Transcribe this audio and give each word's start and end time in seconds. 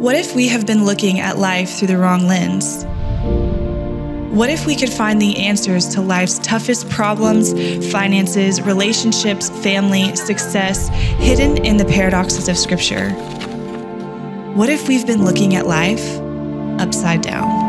What 0.00 0.16
if 0.16 0.34
we 0.34 0.48
have 0.48 0.64
been 0.64 0.86
looking 0.86 1.20
at 1.20 1.36
life 1.36 1.72
through 1.76 1.88
the 1.88 1.98
wrong 1.98 2.26
lens? 2.26 2.86
What 4.34 4.48
if 4.48 4.64
we 4.64 4.74
could 4.74 4.88
find 4.88 5.20
the 5.20 5.36
answers 5.36 5.88
to 5.88 6.00
life's 6.00 6.38
toughest 6.38 6.88
problems, 6.88 7.52
finances, 7.92 8.62
relationships, 8.62 9.50
family, 9.62 10.16
success, 10.16 10.88
hidden 10.88 11.66
in 11.66 11.76
the 11.76 11.84
paradoxes 11.84 12.48
of 12.48 12.56
Scripture? 12.56 13.10
What 14.54 14.70
if 14.70 14.88
we've 14.88 15.06
been 15.06 15.22
looking 15.22 15.54
at 15.54 15.66
life 15.66 16.18
upside 16.80 17.20
down? 17.20 17.59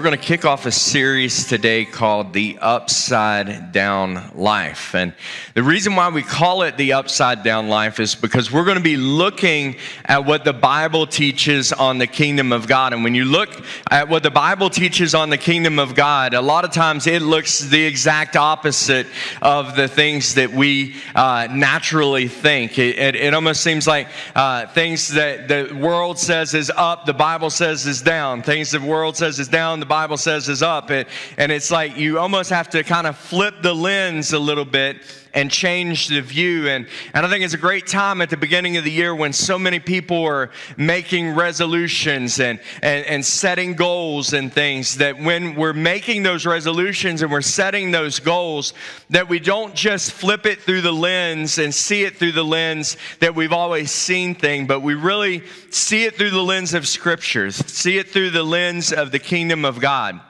We're 0.00 0.04
going 0.04 0.18
to 0.18 0.24
kick 0.24 0.46
off 0.46 0.64
a 0.64 0.72
series 0.72 1.46
today 1.46 1.84
called 1.84 2.32
The 2.32 2.56
Upside 2.58 3.70
Down 3.72 4.30
Life. 4.34 4.94
And 4.94 5.12
the 5.52 5.62
reason 5.62 5.94
why 5.94 6.08
we 6.08 6.22
call 6.22 6.62
it 6.62 6.78
The 6.78 6.94
Upside 6.94 7.42
Down 7.42 7.68
Life 7.68 8.00
is 8.00 8.14
because 8.14 8.50
we're 8.50 8.64
going 8.64 8.78
to 8.78 8.82
be 8.82 8.96
looking 8.96 9.76
at 10.06 10.24
what 10.24 10.46
the 10.46 10.54
Bible 10.54 11.06
teaches 11.06 11.70
on 11.74 11.98
the 11.98 12.06
kingdom 12.06 12.50
of 12.50 12.66
God. 12.66 12.94
And 12.94 13.04
when 13.04 13.14
you 13.14 13.26
look 13.26 13.62
at 13.90 14.08
what 14.08 14.22
the 14.22 14.30
Bible 14.30 14.70
teaches 14.70 15.14
on 15.14 15.28
the 15.28 15.36
kingdom 15.36 15.78
of 15.78 15.94
God, 15.94 16.32
a 16.32 16.40
lot 16.40 16.64
of 16.64 16.72
times 16.72 17.06
it 17.06 17.20
looks 17.20 17.60
the 17.60 17.84
exact 17.84 18.36
opposite 18.36 19.06
of 19.42 19.76
the 19.76 19.86
things 19.86 20.36
that 20.36 20.50
we 20.50 20.96
uh, 21.14 21.46
naturally 21.50 22.26
think. 22.26 22.78
It, 22.78 22.98
it, 22.98 23.16
it, 23.16 23.34
almost 23.34 23.60
seems 23.60 23.86
like 23.86 24.08
uh, 24.34 24.66
things 24.68 25.08
that 25.08 25.46
the 25.46 25.76
world 25.78 26.18
says 26.18 26.54
is 26.54 26.72
up, 26.74 27.04
the 27.04 27.12
Bible 27.12 27.50
says 27.50 27.86
is 27.86 28.00
down. 28.00 28.42
Things 28.42 28.70
the 28.70 28.80
world 28.80 29.14
says 29.18 29.38
is 29.38 29.48
down, 29.48 29.78
the 29.78 29.89
Bible 29.90 30.16
says 30.16 30.48
is 30.48 30.62
up. 30.62 30.90
And 30.90 31.52
it's 31.52 31.70
like 31.70 31.96
you 31.96 32.20
almost 32.20 32.48
have 32.50 32.70
to 32.70 32.84
kind 32.84 33.08
of 33.08 33.18
flip 33.18 33.56
the 33.60 33.74
lens 33.74 34.32
a 34.32 34.38
little 34.38 34.64
bit 34.64 34.98
and 35.34 35.50
change 35.50 36.08
the 36.08 36.20
view. 36.20 36.68
And, 36.68 36.86
and 37.14 37.24
I 37.24 37.28
think 37.28 37.44
it's 37.44 37.54
a 37.54 37.58
great 37.58 37.86
time 37.86 38.20
at 38.20 38.30
the 38.30 38.36
beginning 38.36 38.76
of 38.76 38.84
the 38.84 38.90
year 38.90 39.14
when 39.14 39.32
so 39.32 39.58
many 39.58 39.78
people 39.78 40.24
are 40.24 40.50
making 40.76 41.34
resolutions 41.34 42.40
and, 42.40 42.60
and, 42.82 43.06
and 43.06 43.24
setting 43.24 43.74
goals 43.74 44.32
and 44.32 44.52
things 44.52 44.96
that 44.96 45.18
when 45.18 45.54
we're 45.54 45.72
making 45.72 46.22
those 46.22 46.46
resolutions 46.46 47.22
and 47.22 47.30
we're 47.30 47.40
setting 47.40 47.90
those 47.90 48.18
goals, 48.18 48.74
that 49.10 49.28
we 49.28 49.38
don't 49.38 49.74
just 49.74 50.12
flip 50.12 50.46
it 50.46 50.60
through 50.60 50.80
the 50.80 50.92
lens 50.92 51.58
and 51.58 51.74
see 51.74 52.04
it 52.04 52.16
through 52.16 52.32
the 52.32 52.44
lens 52.44 52.96
that 53.20 53.34
we've 53.34 53.52
always 53.52 53.90
seen 53.90 54.34
thing, 54.34 54.66
but 54.66 54.80
we 54.80 54.94
really 54.94 55.42
see 55.70 56.04
it 56.04 56.16
through 56.16 56.30
the 56.30 56.42
lens 56.42 56.74
of 56.74 56.86
scriptures, 56.86 57.56
see 57.56 57.98
it 57.98 58.08
through 58.08 58.30
the 58.30 58.42
lens 58.42 58.92
of 58.92 59.12
the 59.12 59.18
kingdom 59.18 59.64
of 59.64 59.80
God. 59.80 60.20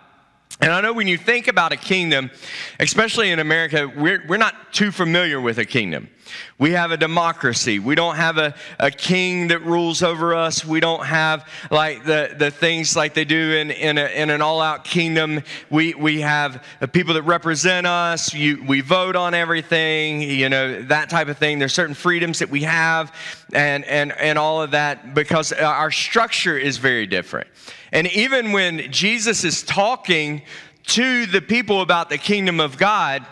And 0.60 0.72
I 0.72 0.80
know 0.80 0.92
when 0.92 1.08
you 1.08 1.16
think 1.16 1.48
about 1.48 1.72
a 1.72 1.76
kingdom, 1.76 2.30
especially 2.78 3.30
in 3.30 3.38
America, 3.38 3.90
we're, 3.96 4.22
we're 4.28 4.36
not 4.36 4.72
too 4.72 4.92
familiar 4.92 5.40
with 5.40 5.58
a 5.58 5.64
kingdom. 5.64 6.08
We 6.58 6.72
have 6.72 6.90
a 6.90 6.96
democracy. 6.96 7.78
We 7.78 7.94
don't 7.94 8.16
have 8.16 8.38
a, 8.38 8.54
a 8.78 8.90
king 8.90 9.48
that 9.48 9.62
rules 9.62 10.02
over 10.02 10.34
us. 10.34 10.64
We 10.64 10.80
don't 10.80 11.04
have 11.04 11.48
like 11.70 12.04
the, 12.04 12.34
the 12.36 12.50
things 12.50 12.94
like 12.96 13.14
they 13.14 13.24
do 13.24 13.52
in, 13.52 13.70
in, 13.70 13.98
a, 13.98 14.06
in 14.06 14.30
an 14.30 14.42
all 14.42 14.60
out 14.60 14.84
kingdom. 14.84 15.42
We, 15.70 15.94
we 15.94 16.20
have 16.20 16.62
people 16.92 17.14
that 17.14 17.22
represent 17.22 17.86
us. 17.86 18.34
You, 18.34 18.64
we 18.66 18.80
vote 18.80 19.16
on 19.16 19.34
everything, 19.34 20.22
you 20.22 20.48
know, 20.48 20.82
that 20.82 21.10
type 21.10 21.28
of 21.28 21.38
thing. 21.38 21.58
There's 21.58 21.74
certain 21.74 21.94
freedoms 21.94 22.40
that 22.40 22.50
we 22.50 22.62
have 22.62 23.14
and, 23.52 23.84
and, 23.84 24.12
and 24.12 24.38
all 24.38 24.62
of 24.62 24.72
that 24.72 25.14
because 25.14 25.52
uh, 25.52 25.56
our 25.56 25.90
structure 25.90 26.58
is 26.58 26.78
very 26.78 27.06
different. 27.06 27.48
And 27.92 28.06
even 28.08 28.52
when 28.52 28.92
Jesus 28.92 29.44
is 29.44 29.62
talking 29.62 30.42
to 30.86 31.26
the 31.26 31.40
people 31.40 31.80
about 31.82 32.08
the 32.08 32.18
kingdom 32.18 32.60
of 32.60 32.76
God, 32.76 33.24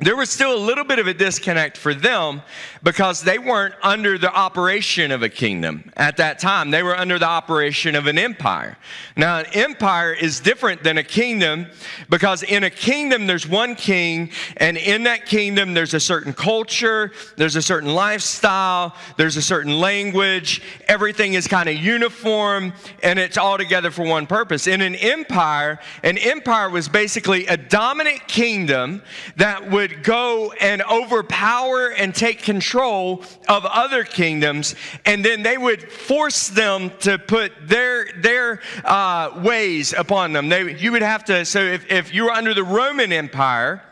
there 0.00 0.16
was 0.16 0.28
still 0.28 0.52
a 0.52 0.58
little 0.58 0.82
bit 0.82 0.98
of 0.98 1.06
a 1.06 1.14
disconnect 1.14 1.76
for 1.76 1.94
them 1.94 2.42
because 2.82 3.22
they 3.22 3.38
weren't 3.38 3.76
under 3.80 4.18
the 4.18 4.32
operation 4.32 5.12
of 5.12 5.22
a 5.22 5.28
kingdom 5.28 5.92
at 5.96 6.16
that 6.16 6.40
time. 6.40 6.72
They 6.72 6.82
were 6.82 6.96
under 6.96 7.16
the 7.16 7.28
operation 7.28 7.94
of 7.94 8.08
an 8.08 8.18
empire. 8.18 8.76
Now, 9.16 9.38
an 9.38 9.46
empire 9.52 10.12
is 10.12 10.40
different 10.40 10.82
than 10.82 10.98
a 10.98 11.04
kingdom 11.04 11.68
because 12.10 12.42
in 12.42 12.64
a 12.64 12.70
kingdom, 12.70 13.28
there's 13.28 13.46
one 13.46 13.76
king, 13.76 14.32
and 14.56 14.76
in 14.76 15.04
that 15.04 15.26
kingdom, 15.26 15.74
there's 15.74 15.94
a 15.94 16.00
certain 16.00 16.32
culture, 16.32 17.12
there's 17.36 17.54
a 17.54 17.62
certain 17.62 17.94
lifestyle, 17.94 18.96
there's 19.16 19.36
a 19.36 19.42
certain 19.42 19.78
language. 19.78 20.60
Everything 20.88 21.34
is 21.34 21.46
kind 21.46 21.68
of 21.68 21.76
uniform, 21.76 22.72
and 23.04 23.20
it's 23.20 23.38
all 23.38 23.56
together 23.56 23.92
for 23.92 24.04
one 24.04 24.26
purpose. 24.26 24.66
In 24.66 24.80
an 24.80 24.96
empire, 24.96 25.78
an 26.02 26.18
empire 26.18 26.68
was 26.68 26.88
basically 26.88 27.46
a 27.46 27.56
dominant 27.56 28.26
kingdom 28.26 29.00
that 29.36 29.70
would 29.70 29.83
would 29.84 30.02
go 30.02 30.50
and 30.52 30.82
overpower 30.82 31.88
and 31.88 32.14
take 32.14 32.40
control 32.42 33.22
of 33.48 33.66
other 33.66 34.02
kingdoms, 34.02 34.74
and 35.04 35.22
then 35.22 35.42
they 35.42 35.58
would 35.58 35.92
force 35.92 36.48
them 36.48 36.90
to 37.00 37.18
put 37.18 37.52
their 37.62 38.06
their 38.22 38.62
uh, 38.82 39.38
ways 39.44 39.92
upon 39.92 40.32
them. 40.32 40.48
They, 40.48 40.74
you 40.76 40.92
would 40.92 41.02
have 41.02 41.24
to. 41.26 41.44
So 41.44 41.60
if, 41.60 41.90
if 41.90 42.14
you 42.14 42.24
were 42.24 42.30
under 42.30 42.54
the 42.54 42.64
Roman 42.64 43.12
Empire 43.12 43.82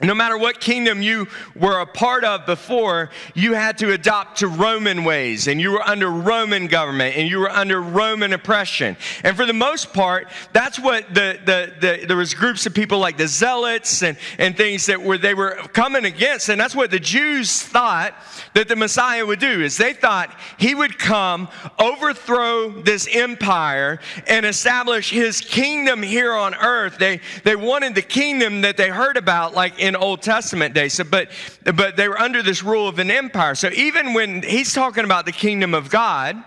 no 0.00 0.14
matter 0.14 0.36
what 0.36 0.58
kingdom 0.58 1.00
you 1.00 1.28
were 1.54 1.80
a 1.80 1.86
part 1.86 2.24
of 2.24 2.44
before, 2.46 3.10
you 3.34 3.54
had 3.54 3.78
to 3.78 3.92
adopt 3.92 4.38
to 4.38 4.48
Roman 4.48 5.04
ways, 5.04 5.46
and 5.46 5.60
you 5.60 5.70
were 5.70 5.82
under 5.82 6.10
Roman 6.10 6.66
government, 6.66 7.16
and 7.16 7.28
you 7.28 7.38
were 7.38 7.50
under 7.50 7.80
Roman 7.80 8.32
oppression. 8.32 8.96
And 9.22 9.36
for 9.36 9.46
the 9.46 9.52
most 9.52 9.92
part, 9.92 10.28
that's 10.52 10.78
what 10.78 11.14
the, 11.14 11.38
the, 11.44 11.72
the 11.80 12.06
there 12.06 12.16
was 12.16 12.34
groups 12.34 12.66
of 12.66 12.74
people 12.74 12.98
like 12.98 13.16
the 13.16 13.28
Zealots 13.28 14.02
and, 14.02 14.16
and 14.38 14.56
things 14.56 14.86
that 14.86 15.00
were 15.00 15.18
they 15.18 15.34
were 15.34 15.54
coming 15.72 16.04
against, 16.04 16.48
and 16.48 16.60
that's 16.60 16.74
what 16.74 16.90
the 16.90 16.98
Jews 16.98 17.62
thought 17.62 18.14
that 18.54 18.68
the 18.68 18.76
Messiah 18.76 19.24
would 19.24 19.38
do, 19.38 19.60
is 19.60 19.76
they 19.76 19.92
thought 19.92 20.34
he 20.58 20.74
would 20.74 20.98
come, 20.98 21.48
overthrow 21.78 22.70
this 22.70 23.08
empire, 23.12 24.00
and 24.26 24.44
establish 24.46 25.10
his 25.10 25.40
kingdom 25.40 26.02
here 26.02 26.32
on 26.32 26.54
earth. 26.54 26.98
They, 26.98 27.20
they 27.44 27.56
wanted 27.56 27.94
the 27.94 28.02
kingdom 28.02 28.62
that 28.62 28.76
they 28.76 28.88
heard 28.88 29.16
about, 29.16 29.54
like 29.54 29.81
in 29.82 29.96
Old 29.96 30.22
Testament 30.22 30.74
days. 30.74 30.94
So, 30.94 31.04
but, 31.04 31.28
but 31.64 31.96
they 31.96 32.08
were 32.08 32.18
under 32.18 32.42
this 32.42 32.62
rule 32.62 32.86
of 32.86 33.00
an 33.00 33.10
empire. 33.10 33.56
So 33.56 33.68
even 33.74 34.14
when 34.14 34.42
he's 34.42 34.72
talking 34.72 35.04
about 35.04 35.26
the 35.26 35.32
kingdom 35.32 35.74
of 35.74 35.90
God, 35.90 36.42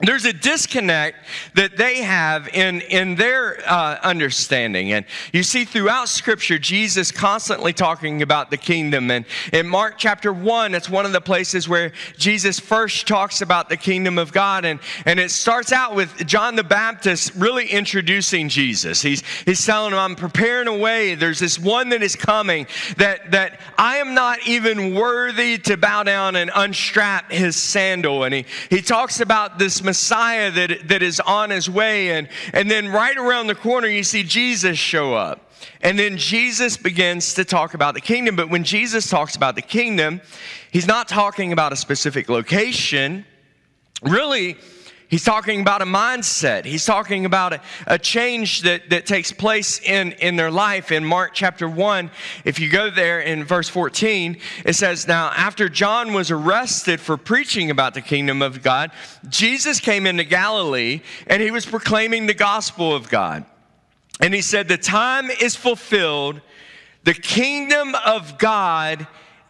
there's 0.00 0.24
a 0.24 0.32
disconnect 0.32 1.16
that 1.54 1.76
they 1.76 2.02
have 2.02 2.46
in, 2.54 2.82
in 2.82 3.16
their 3.16 3.58
uh, 3.66 3.98
understanding. 4.04 4.92
And 4.92 5.04
you 5.32 5.42
see 5.42 5.64
throughout 5.64 6.08
Scripture, 6.08 6.56
Jesus 6.56 7.10
constantly 7.10 7.72
talking 7.72 8.22
about 8.22 8.52
the 8.52 8.56
kingdom. 8.56 9.10
And 9.10 9.24
in 9.52 9.66
Mark 9.66 9.94
chapter 9.98 10.32
1, 10.32 10.76
it's 10.76 10.88
one 10.88 11.04
of 11.04 11.10
the 11.10 11.20
places 11.20 11.68
where 11.68 11.90
Jesus 12.16 12.60
first 12.60 13.08
talks 13.08 13.42
about 13.42 13.68
the 13.68 13.76
kingdom 13.76 14.18
of 14.18 14.32
God. 14.32 14.64
And, 14.64 14.78
and 15.04 15.18
it 15.18 15.32
starts 15.32 15.72
out 15.72 15.96
with 15.96 16.24
John 16.28 16.54
the 16.54 16.62
Baptist 16.62 17.34
really 17.34 17.66
introducing 17.66 18.48
Jesus. 18.48 19.02
He's, 19.02 19.24
he's 19.46 19.66
telling 19.66 19.92
him, 19.92 19.98
I'm 19.98 20.14
preparing 20.14 20.68
a 20.68 20.76
way. 20.76 21.16
There's 21.16 21.40
this 21.40 21.58
one 21.58 21.88
that 21.88 22.04
is 22.04 22.14
coming 22.14 22.68
that, 22.98 23.32
that 23.32 23.60
I 23.76 23.96
am 23.96 24.14
not 24.14 24.46
even 24.46 24.94
worthy 24.94 25.58
to 25.58 25.76
bow 25.76 26.04
down 26.04 26.36
and 26.36 26.52
unstrap 26.54 27.32
his 27.32 27.56
sandal. 27.56 28.22
And 28.22 28.32
he, 28.32 28.44
he 28.70 28.80
talks 28.80 29.18
about 29.18 29.58
this 29.58 29.87
Messiah 29.88 30.50
that, 30.50 30.88
that 30.88 31.02
is 31.02 31.18
on 31.18 31.48
his 31.48 31.70
way. 31.70 32.10
And, 32.10 32.28
and 32.52 32.70
then 32.70 32.88
right 32.88 33.16
around 33.16 33.46
the 33.46 33.54
corner, 33.54 33.88
you 33.88 34.04
see 34.04 34.22
Jesus 34.22 34.76
show 34.76 35.14
up. 35.14 35.50
And 35.80 35.98
then 35.98 36.18
Jesus 36.18 36.76
begins 36.76 37.32
to 37.34 37.44
talk 37.44 37.72
about 37.72 37.94
the 37.94 38.02
kingdom. 38.02 38.36
But 38.36 38.50
when 38.50 38.64
Jesus 38.64 39.08
talks 39.08 39.34
about 39.34 39.54
the 39.54 39.62
kingdom, 39.62 40.20
he's 40.70 40.86
not 40.86 41.08
talking 41.08 41.52
about 41.52 41.72
a 41.72 41.76
specific 41.76 42.28
location. 42.28 43.24
Really, 44.02 44.58
He's 45.08 45.24
talking 45.24 45.62
about 45.62 45.80
a 45.80 45.86
mindset. 45.86 46.66
He's 46.66 46.84
talking 46.84 47.24
about 47.24 47.54
a, 47.54 47.60
a, 47.86 47.98
change 47.98 48.62
that, 48.62 48.90
that 48.90 49.06
takes 49.06 49.32
place 49.32 49.80
in, 49.80 50.12
in 50.12 50.36
their 50.36 50.50
life. 50.50 50.92
In 50.92 51.02
Mark 51.02 51.30
chapter 51.32 51.66
1, 51.66 52.10
if 52.44 52.60
you 52.60 52.68
go 52.68 52.90
there 52.90 53.18
in 53.20 53.42
verse 53.42 53.70
14, 53.70 54.36
it 54.66 54.74
says, 54.74 55.08
Now, 55.08 55.30
after 55.34 55.70
John 55.70 56.12
was 56.12 56.30
arrested 56.30 57.00
for 57.00 57.16
preaching 57.16 57.70
about 57.70 57.94
the 57.94 58.02
kingdom 58.02 58.42
of 58.42 58.62
God, 58.62 58.90
Jesus 59.30 59.80
came 59.80 60.06
into 60.06 60.24
Galilee 60.24 61.00
and 61.26 61.40
he 61.40 61.50
was 61.50 61.64
proclaiming 61.64 62.26
the 62.26 62.34
gospel 62.34 62.94
of 62.94 63.08
God. 63.08 63.46
And 64.20 64.34
he 64.34 64.42
said, 64.42 64.68
The 64.68 64.76
time 64.76 65.30
is 65.30 65.56
fulfilled, 65.56 66.42
the 67.04 67.14
kingdom 67.14 67.94
of 68.04 68.36
God 68.36 69.06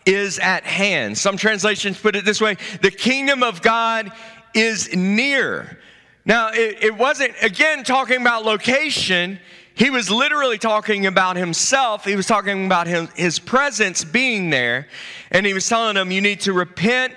is 0.06 0.38
at 0.38 0.64
hand. 0.64 1.18
Some 1.18 1.36
translations 1.36 2.00
put 2.00 2.14
it 2.16 2.24
this 2.24 2.40
way 2.40 2.56
the 2.80 2.92
kingdom 2.92 3.42
of 3.42 3.60
God 3.60 4.12
is 4.54 4.94
near. 4.94 5.78
Now, 6.24 6.50
it, 6.52 6.82
it 6.82 6.96
wasn't, 6.96 7.34
again, 7.42 7.84
talking 7.84 8.20
about 8.20 8.44
location. 8.44 9.38
He 9.74 9.90
was 9.90 10.10
literally 10.10 10.58
talking 10.58 11.06
about 11.06 11.36
himself. 11.36 12.04
He 12.04 12.16
was 12.16 12.26
talking 12.26 12.66
about 12.66 12.86
him, 12.86 13.08
his 13.14 13.38
presence 13.38 14.04
being 14.04 14.50
there. 14.50 14.88
And 15.30 15.46
he 15.46 15.54
was 15.54 15.68
telling 15.68 15.94
them, 15.94 16.10
you 16.10 16.20
need 16.20 16.40
to 16.40 16.52
repent 16.52 17.14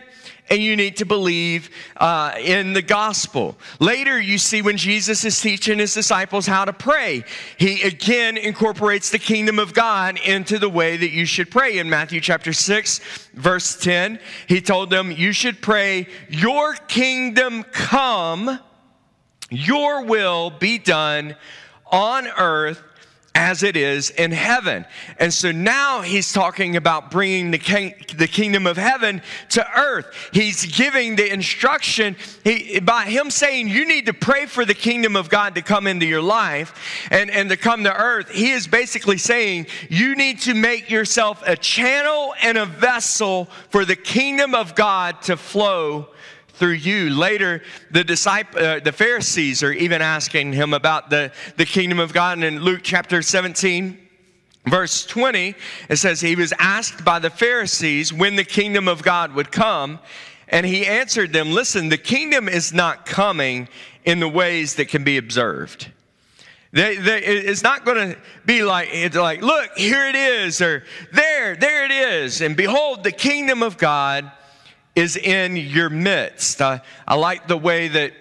and 0.52 0.62
you 0.62 0.76
need 0.76 0.98
to 0.98 1.06
believe 1.06 1.70
uh, 1.96 2.36
in 2.38 2.74
the 2.74 2.82
gospel. 2.82 3.58
Later, 3.80 4.20
you 4.20 4.38
see 4.38 4.62
when 4.62 4.76
Jesus 4.76 5.24
is 5.24 5.40
teaching 5.40 5.80
his 5.80 5.94
disciples 5.94 6.46
how 6.46 6.66
to 6.66 6.74
pray, 6.74 7.24
he 7.58 7.82
again 7.84 8.36
incorporates 8.36 9.12
the 9.12 9.18
kingdom 9.18 9.60
of 9.60 9.74
God 9.74 10.20
into 10.20 10.60
the 10.60 10.68
way 10.68 10.98
that 10.98 11.12
you 11.12 11.26
should 11.26 11.50
pray. 11.50 11.78
In 11.78 11.90
Matthew 11.90 12.20
chapter 12.20 12.52
6, 12.52 13.00
verse 13.34 13.78
10, 13.78 14.20
he 14.48 14.60
told 14.60 14.90
them, 14.90 15.10
You 15.10 15.32
should 15.32 15.62
pray, 15.62 16.08
Your 16.28 16.74
kingdom 16.74 17.64
come, 17.64 18.60
your 19.50 20.04
will 20.04 20.50
be 20.50 20.78
done 20.78 21.38
on 21.90 22.28
earth 22.28 22.84
as 23.34 23.64
it 23.64 23.78
is 23.78 24.10
in 24.10 24.32
heaven. 24.32 24.86
And 25.18 25.34
so 25.34 25.52
now 25.52 26.02
he's 26.02 26.34
talking 26.34 26.76
about 26.76 27.12
bringing 27.12 27.52
the, 27.52 27.58
king, 27.58 27.96
the 28.18 28.28
kingdom 28.28 28.68
of 28.68 28.76
heaven 28.76 29.22
to 29.50 29.66
earth. 29.80 30.08
He's 30.34 30.66
giving 30.66 31.16
the 31.16 31.32
instruction 31.32 32.18
he, 32.44 32.80
by 32.82 33.06
him 33.06 33.32
saying, 33.32 33.70
You 33.70 33.88
need 33.88 34.08
to 34.08 34.14
pray 34.14 34.48
for 34.48 34.66
the 34.66 34.74
kingdom 34.74 35.16
of 35.16 35.30
God 35.30 35.56
to 35.56 35.62
come 35.62 35.88
into 35.88 36.06
your 36.06 36.22
life 36.22 37.08
and, 37.10 37.30
and 37.32 37.50
to 37.50 37.58
come 37.58 37.86
to 37.86 37.96
earth. 37.96 38.30
He 38.30 38.52
is 38.52 38.68
basically 38.68 39.18
saying, 39.18 39.68
You 39.90 40.16
need 40.16 40.42
to 40.42 40.54
make 40.54 40.90
yourself 40.90 41.42
a 41.46 41.56
channel 41.56 42.34
and 42.44 42.58
a 42.58 42.66
vessel 42.66 43.46
for 43.70 43.86
the 43.86 43.96
kingdom 43.96 44.54
of 44.54 44.76
God 44.76 45.22
to 45.24 45.38
flow 45.38 46.10
through 46.62 46.74
you. 46.74 47.10
Later, 47.10 47.64
the 47.90 48.04
disciple, 48.04 48.64
uh, 48.64 48.80
the 48.80 48.92
Pharisees 48.92 49.64
are 49.64 49.72
even 49.74 50.00
asking 50.00 50.54
him 50.54 50.76
about 50.76 51.10
the, 51.10 51.32
the 51.58 51.66
kingdom 51.66 52.00
of 52.00 52.14
God. 52.14 52.38
And 52.38 52.44
in 52.44 52.60
Luke 52.60 52.82
chapter 52.84 53.24
17, 53.24 53.98
verse 54.68 55.04
20, 55.08 55.56
it 55.90 55.96
says, 55.96 56.22
He 56.22 56.36
was 56.36 56.54
asked 56.60 57.04
by 57.04 57.18
the 57.18 57.32
Pharisees 57.32 58.14
when 58.14 58.36
the 58.36 58.44
kingdom 58.44 58.88
of 58.88 59.02
God 59.02 59.34
would 59.34 59.52
come. 59.52 59.98
And 60.50 60.64
he 60.64 60.86
answered 60.86 61.34
them, 61.34 61.52
Listen, 61.52 61.90
the 61.90 61.98
kingdom 61.98 62.48
is 62.48 62.72
not 62.72 63.08
coming 63.08 63.68
in 64.06 64.20
the 64.20 64.30
ways 64.30 64.76
that 64.76 64.88
can 64.88 65.04
be 65.04 65.18
observed. 65.18 65.90
They, 66.74 66.96
they, 66.98 67.24
it's 67.24 67.64
not 67.64 67.86
going 67.86 68.14
to 68.14 68.20
be 68.46 68.62
like, 68.62 68.90
it's 68.92 69.16
like, 69.16 69.42
look, 69.42 69.76
here 69.76 70.08
it 70.08 70.16
is, 70.16 70.62
or 70.62 70.84
there, 71.12 71.56
there 71.56 71.86
it 71.86 71.92
is. 71.92 72.40
And 72.42 72.56
behold, 72.56 73.04
the 73.04 73.12
kingdom 73.12 73.64
of 73.64 73.80
God 73.80 74.32
is 74.96 75.18
in 75.18 75.56
your 75.56 75.90
midst. 75.90 76.62
I, 76.62 76.82
I 77.08 77.16
like 77.16 77.48
the 77.48 77.58
way 77.58 77.88
that 77.88 78.14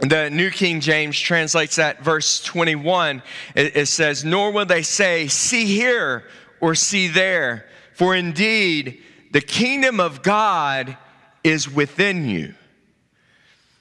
the 0.00 0.30
New 0.30 0.50
King 0.50 0.80
James 0.80 1.18
translates 1.18 1.76
that 1.76 2.02
verse 2.02 2.42
21. 2.42 3.22
It, 3.54 3.76
it 3.76 3.86
says, 3.86 4.24
Nor 4.24 4.50
will 4.52 4.66
they 4.66 4.82
say, 4.82 5.28
See 5.28 5.66
here 5.66 6.24
or 6.60 6.74
see 6.74 7.08
there, 7.08 7.66
for 7.94 8.14
indeed 8.14 9.02
the 9.30 9.40
kingdom 9.40 10.00
of 10.00 10.22
God 10.22 10.96
is 11.44 11.70
within 11.70 12.28
you. 12.28 12.54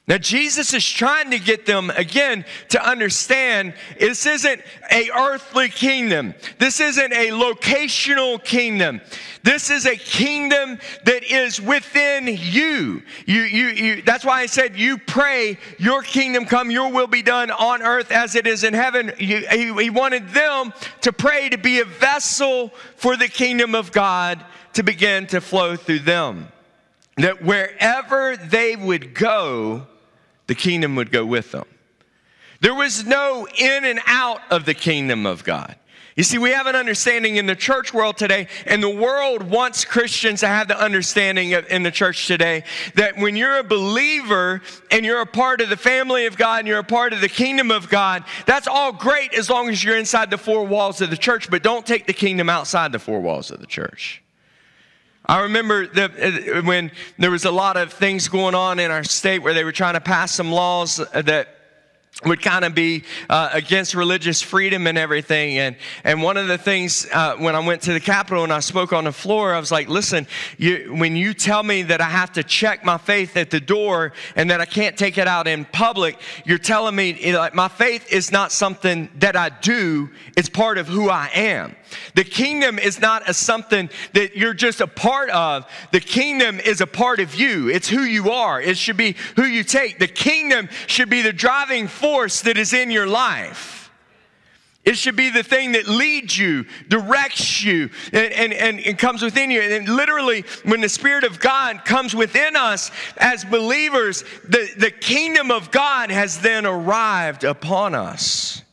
Now, 0.09 0.17
Jesus 0.17 0.73
is 0.73 0.89
trying 0.89 1.29
to 1.29 1.37
get 1.37 1.67
them 1.67 1.91
again 1.91 2.43
to 2.69 2.83
understand 2.83 3.75
this 3.99 4.25
isn't 4.25 4.59
a 4.91 5.11
earthly 5.11 5.69
kingdom. 5.69 6.33
This 6.57 6.79
isn't 6.79 7.13
a 7.13 7.27
locational 7.27 8.43
kingdom. 8.43 9.01
This 9.43 9.69
is 9.69 9.85
a 9.85 9.95
kingdom 9.95 10.79
that 11.05 11.23
is 11.31 11.61
within 11.61 12.25
you. 12.25 13.03
You, 13.27 13.41
you, 13.41 13.67
you. 13.67 14.01
That's 14.01 14.25
why 14.25 14.41
I 14.41 14.47
said, 14.47 14.75
you 14.75 14.97
pray, 14.97 15.59
your 15.77 16.01
kingdom 16.01 16.45
come, 16.45 16.71
your 16.71 16.91
will 16.91 17.05
be 17.05 17.21
done 17.21 17.51
on 17.51 17.83
earth 17.83 18.11
as 18.11 18.33
it 18.33 18.47
is 18.47 18.63
in 18.63 18.73
heaven. 18.73 19.13
You, 19.19 19.45
he, 19.51 19.71
he 19.83 19.89
wanted 19.91 20.29
them 20.29 20.73
to 21.01 21.13
pray 21.13 21.49
to 21.49 21.57
be 21.59 21.81
a 21.81 21.85
vessel 21.85 22.73
for 22.95 23.15
the 23.15 23.27
kingdom 23.27 23.75
of 23.75 23.91
God 23.91 24.43
to 24.73 24.81
begin 24.81 25.27
to 25.27 25.39
flow 25.39 25.75
through 25.75 25.99
them. 25.99 26.47
That 27.17 27.43
wherever 27.43 28.37
they 28.37 28.75
would 28.75 29.13
go, 29.13 29.85
the 30.49 30.55
kingdom 30.55 30.95
would 30.95 31.11
go 31.11 31.23
with 31.23 31.51
them. 31.51 31.65
There 32.59 32.73
was 32.73 33.05
no 33.05 33.47
in 33.55 33.85
and 33.85 33.99
out 34.07 34.41
of 34.49 34.65
the 34.65 34.73
kingdom 34.73 35.27
of 35.27 35.43
God. 35.43 35.75
You 36.15 36.23
see, 36.23 36.39
we 36.39 36.49
have 36.49 36.65
an 36.65 36.75
understanding 36.75 37.35
in 37.35 37.45
the 37.45 37.55
church 37.55 37.93
world 37.93 38.17
today, 38.17 38.47
and 38.65 38.81
the 38.81 38.89
world 38.89 39.43
wants 39.43 39.85
Christians 39.85 40.39
to 40.39 40.47
have 40.47 40.67
the 40.67 40.77
understanding 40.77 41.53
of, 41.53 41.67
in 41.67 41.83
the 41.83 41.91
church 41.91 42.25
today 42.25 42.63
that 42.95 43.15
when 43.15 43.35
you're 43.35 43.59
a 43.59 43.63
believer 43.63 44.61
and 44.89 45.05
you're 45.05 45.21
a 45.21 45.27
part 45.27 45.61
of 45.61 45.69
the 45.69 45.77
family 45.77 46.25
of 46.25 46.35
God 46.35 46.59
and 46.59 46.67
you're 46.67 46.79
a 46.79 46.83
part 46.83 47.13
of 47.13 47.21
the 47.21 47.29
kingdom 47.29 47.69
of 47.69 47.87
God, 47.87 48.23
that's 48.47 48.67
all 48.67 48.91
great 48.91 49.35
as 49.35 49.51
long 49.51 49.69
as 49.69 49.83
you're 49.83 49.97
inside 49.97 50.31
the 50.31 50.37
four 50.39 50.65
walls 50.65 50.99
of 50.99 51.11
the 51.11 51.15
church, 51.15 51.49
but 51.51 51.61
don't 51.61 51.85
take 51.85 52.07
the 52.07 52.13
kingdom 52.13 52.49
outside 52.49 52.91
the 52.91 52.99
four 52.99 53.21
walls 53.21 53.51
of 53.51 53.59
the 53.59 53.67
church. 53.67 54.23
I 55.25 55.41
remember 55.41 55.85
the, 55.85 56.57
uh, 56.57 56.61
when 56.63 56.91
there 57.17 57.31
was 57.31 57.45
a 57.45 57.51
lot 57.51 57.77
of 57.77 57.93
things 57.93 58.27
going 58.27 58.55
on 58.55 58.79
in 58.79 58.89
our 58.89 59.03
state 59.03 59.39
where 59.39 59.53
they 59.53 59.63
were 59.63 59.71
trying 59.71 59.93
to 59.93 60.01
pass 60.01 60.31
some 60.31 60.51
laws 60.51 60.97
that 61.13 61.47
would 62.25 62.41
kind 62.41 62.65
of 62.65 62.75
be 62.75 63.03
uh, 63.29 63.49
against 63.53 63.95
religious 63.95 64.41
freedom 64.41 64.87
and 64.87 64.97
everything. 64.97 65.57
And, 65.57 65.77
and 66.03 66.21
one 66.21 66.35
of 66.35 66.47
the 66.47 66.57
things 66.57 67.07
uh, 67.13 67.37
when 67.37 67.55
I 67.55 67.65
went 67.65 67.81
to 67.83 67.93
the 67.93 67.99
Capitol 67.99 68.43
and 68.43 68.51
I 68.51 68.59
spoke 68.59 68.91
on 68.91 69.05
the 69.05 69.13
floor, 69.13 69.53
I 69.53 69.59
was 69.59 69.71
like, 69.71 69.87
listen, 69.87 70.27
you, 70.57 70.93
when 70.93 71.15
you 71.15 71.33
tell 71.33 71.63
me 71.63 71.83
that 71.83 72.01
I 72.01 72.09
have 72.09 72.33
to 72.33 72.43
check 72.43 72.83
my 72.83 72.97
faith 72.97 73.37
at 73.37 73.51
the 73.51 73.61
door 73.61 74.11
and 74.35 74.49
that 74.49 74.59
I 74.59 74.65
can't 74.65 74.97
take 74.97 75.17
it 75.17 75.27
out 75.27 75.47
in 75.47 75.63
public, 75.65 76.19
you're 76.43 76.57
telling 76.57 76.95
me 76.95 77.33
like 77.33 77.55
my 77.55 77.69
faith 77.69 78.11
is 78.11 78.31
not 78.31 78.51
something 78.51 79.09
that 79.19 79.37
I 79.37 79.49
do, 79.49 80.09
it's 80.35 80.49
part 80.49 80.77
of 80.77 80.87
who 80.87 81.09
I 81.09 81.29
am. 81.33 81.75
The 82.15 82.23
kingdom 82.23 82.79
is 82.79 82.99
not 82.99 83.29
a 83.29 83.33
something 83.33 83.89
that 84.13 84.35
you're 84.35 84.53
just 84.53 84.81
a 84.81 84.87
part 84.87 85.29
of. 85.29 85.65
The 85.91 85.99
kingdom 85.99 86.59
is 86.59 86.81
a 86.81 86.87
part 86.87 87.19
of 87.19 87.35
you. 87.35 87.69
It's 87.69 87.89
who 87.89 88.01
you 88.01 88.31
are. 88.31 88.61
It 88.61 88.77
should 88.77 88.97
be 88.97 89.15
who 89.35 89.43
you 89.43 89.63
take. 89.63 89.99
The 89.99 90.07
kingdom 90.07 90.69
should 90.87 91.09
be 91.09 91.21
the 91.21 91.33
driving 91.33 91.87
force 91.87 92.41
that 92.41 92.57
is 92.57 92.73
in 92.73 92.91
your 92.91 93.07
life. 93.07 93.79
It 94.85 94.97
should 94.97 95.15
be 95.15 95.29
the 95.29 95.43
thing 95.43 95.73
that 95.73 95.87
leads 95.87 96.37
you, 96.37 96.65
directs 96.87 97.61
you, 97.61 97.89
and, 98.13 98.33
and, 98.33 98.53
and, 98.53 98.79
and, 98.79 98.97
comes 98.97 99.21
within 99.21 99.51
you. 99.51 99.61
And 99.61 99.87
literally, 99.87 100.45
when 100.63 100.81
the 100.81 100.89
Spirit 100.89 101.25
of 101.25 101.39
God 101.39 101.83
comes 101.83 102.15
within 102.15 102.55
us 102.55 102.89
as 103.17 103.43
believers, 103.43 104.23
the, 104.47 104.67
the 104.77 104.89
kingdom 104.89 105.51
of 105.51 105.69
God 105.69 106.09
has 106.11 106.39
then 106.39 106.65
arrived 106.65 107.43
upon 107.43 107.93
us. 107.93 108.63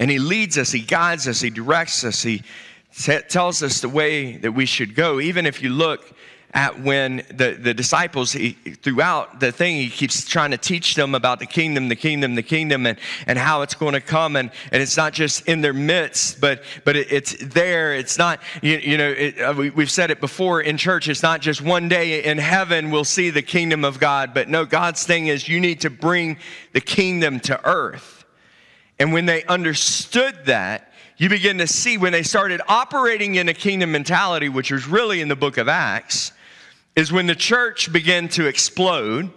And 0.00 0.10
He 0.10 0.18
leads 0.18 0.58
us, 0.58 0.72
He 0.72 0.80
guides 0.80 1.28
us, 1.28 1.40
He 1.40 1.50
directs 1.50 2.02
us, 2.02 2.22
He 2.22 2.42
tells 3.28 3.62
us 3.62 3.80
the 3.80 3.88
way 3.88 4.38
that 4.38 4.50
we 4.50 4.66
should 4.66 4.96
go. 4.96 5.20
Even 5.20 5.46
if 5.46 5.62
you 5.62 5.68
look 5.68 6.12
at 6.52 6.80
when 6.80 7.18
the, 7.28 7.56
the 7.60 7.72
disciples, 7.72 8.32
he, 8.32 8.52
throughout 8.82 9.38
the 9.38 9.52
thing, 9.52 9.76
he 9.76 9.88
keeps 9.88 10.26
trying 10.26 10.50
to 10.50 10.58
teach 10.58 10.96
them 10.96 11.14
about 11.14 11.38
the 11.38 11.46
kingdom, 11.46 11.88
the 11.88 11.96
kingdom, 11.96 12.34
the 12.34 12.42
kingdom, 12.42 12.86
and, 12.86 12.98
and 13.26 13.38
how 13.38 13.62
it's 13.62 13.74
going 13.74 13.92
to 13.92 14.00
come. 14.00 14.34
And, 14.34 14.50
and 14.72 14.82
it's 14.82 14.96
not 14.96 15.12
just 15.12 15.46
in 15.46 15.60
their 15.60 15.72
midst, 15.72 16.40
but, 16.40 16.62
but 16.84 16.96
it, 16.96 17.12
it's 17.12 17.36
there. 17.54 17.94
It's 17.94 18.18
not, 18.18 18.40
you, 18.62 18.78
you 18.78 18.98
know, 18.98 19.10
it, 19.10 19.40
uh, 19.40 19.54
we, 19.56 19.70
we've 19.70 19.90
said 19.90 20.10
it 20.10 20.20
before 20.20 20.60
in 20.60 20.76
church, 20.76 21.08
it's 21.08 21.22
not 21.22 21.40
just 21.40 21.62
one 21.62 21.88
day 21.88 22.24
in 22.24 22.38
heaven 22.38 22.90
we'll 22.90 23.04
see 23.04 23.30
the 23.30 23.42
kingdom 23.42 23.84
of 23.84 24.00
God. 24.00 24.34
But 24.34 24.48
no, 24.48 24.64
God's 24.64 25.04
thing 25.04 25.28
is 25.28 25.48
you 25.48 25.60
need 25.60 25.82
to 25.82 25.90
bring 25.90 26.38
the 26.72 26.80
kingdom 26.80 27.38
to 27.40 27.64
earth. 27.64 28.19
And 29.00 29.14
when 29.14 29.24
they 29.24 29.44
understood 29.44 30.44
that, 30.44 30.92
you 31.16 31.30
begin 31.30 31.58
to 31.58 31.66
see 31.66 31.96
when 31.96 32.12
they 32.12 32.22
started 32.22 32.60
operating 32.68 33.36
in 33.36 33.48
a 33.48 33.54
kingdom 33.54 33.92
mentality, 33.92 34.50
which 34.50 34.70
was 34.70 34.86
really 34.86 35.22
in 35.22 35.28
the 35.28 35.36
book 35.36 35.56
of 35.56 35.68
Acts, 35.68 36.32
is 36.94 37.10
when 37.10 37.26
the 37.26 37.34
church 37.34 37.92
began 37.92 38.28
to 38.28 38.46
explode 38.46 39.30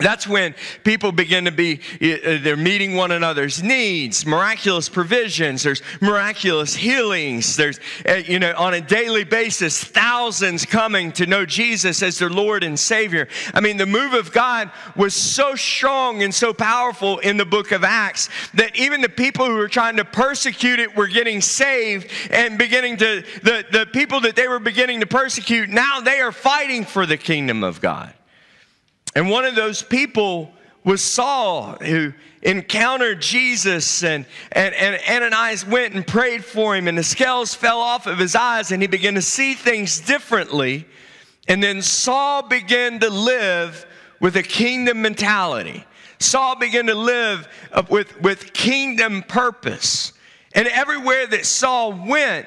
that's 0.00 0.26
when 0.26 0.54
people 0.84 1.12
begin 1.12 1.44
to 1.44 1.52
be, 1.52 1.80
uh, 2.02 2.38
they're 2.42 2.56
meeting 2.56 2.96
one 2.96 3.10
another's 3.10 3.62
needs, 3.62 4.26
miraculous 4.26 4.88
provisions, 4.88 5.62
there's 5.62 5.82
miraculous 6.00 6.74
healings, 6.74 7.56
there's, 7.56 7.78
uh, 8.08 8.14
you 8.14 8.38
know, 8.38 8.54
on 8.56 8.74
a 8.74 8.80
daily 8.80 9.24
basis, 9.24 9.82
thousands 9.82 10.64
coming 10.64 11.12
to 11.12 11.26
know 11.26 11.44
Jesus 11.44 12.02
as 12.02 12.18
their 12.18 12.30
Lord 12.30 12.64
and 12.64 12.78
Savior. 12.78 13.28
I 13.54 13.60
mean, 13.60 13.76
the 13.76 13.86
move 13.86 14.14
of 14.14 14.32
God 14.32 14.70
was 14.96 15.14
so 15.14 15.54
strong 15.54 16.22
and 16.22 16.34
so 16.34 16.52
powerful 16.52 17.18
in 17.18 17.36
the 17.36 17.44
book 17.44 17.72
of 17.72 17.84
Acts 17.84 18.28
that 18.54 18.76
even 18.76 19.00
the 19.00 19.08
people 19.08 19.46
who 19.46 19.54
were 19.54 19.68
trying 19.68 19.96
to 19.96 20.04
persecute 20.04 20.78
it 20.78 20.96
were 20.96 21.08
getting 21.08 21.40
saved 21.40 22.10
and 22.30 22.58
beginning 22.58 22.96
to, 22.98 23.22
the, 23.42 23.64
the 23.70 23.86
people 23.92 24.20
that 24.20 24.36
they 24.36 24.48
were 24.48 24.58
beginning 24.58 25.00
to 25.00 25.06
persecute, 25.06 25.68
now 25.68 26.00
they 26.00 26.20
are 26.20 26.32
fighting 26.32 26.84
for 26.84 27.06
the 27.06 27.16
kingdom 27.16 27.62
of 27.62 27.80
God. 27.80 28.14
And 29.14 29.28
one 29.28 29.44
of 29.44 29.54
those 29.54 29.82
people 29.82 30.52
was 30.84 31.02
Saul, 31.02 31.76
who 31.82 32.12
encountered 32.42 33.20
Jesus, 33.20 34.02
and, 34.02 34.24
and, 34.52 34.74
and 34.74 34.98
Ananias 35.08 35.66
went 35.66 35.94
and 35.94 36.06
prayed 36.06 36.44
for 36.44 36.74
him, 36.74 36.88
and 36.88 36.96
the 36.96 37.02
scales 37.02 37.54
fell 37.54 37.80
off 37.80 38.06
of 38.06 38.18
his 38.18 38.34
eyes, 38.34 38.72
and 38.72 38.82
he 38.82 38.88
began 38.88 39.14
to 39.14 39.22
see 39.22 39.54
things 39.54 40.00
differently. 40.00 40.86
And 41.48 41.62
then 41.62 41.82
Saul 41.82 42.42
began 42.42 43.00
to 43.00 43.10
live 43.10 43.84
with 44.20 44.36
a 44.36 44.42
kingdom 44.42 45.02
mentality. 45.02 45.84
Saul 46.18 46.56
began 46.56 46.86
to 46.86 46.94
live 46.94 47.48
with, 47.88 48.20
with 48.20 48.52
kingdom 48.52 49.22
purpose. 49.22 50.12
And 50.54 50.68
everywhere 50.68 51.26
that 51.26 51.46
Saul 51.46 51.92
went, 51.92 52.46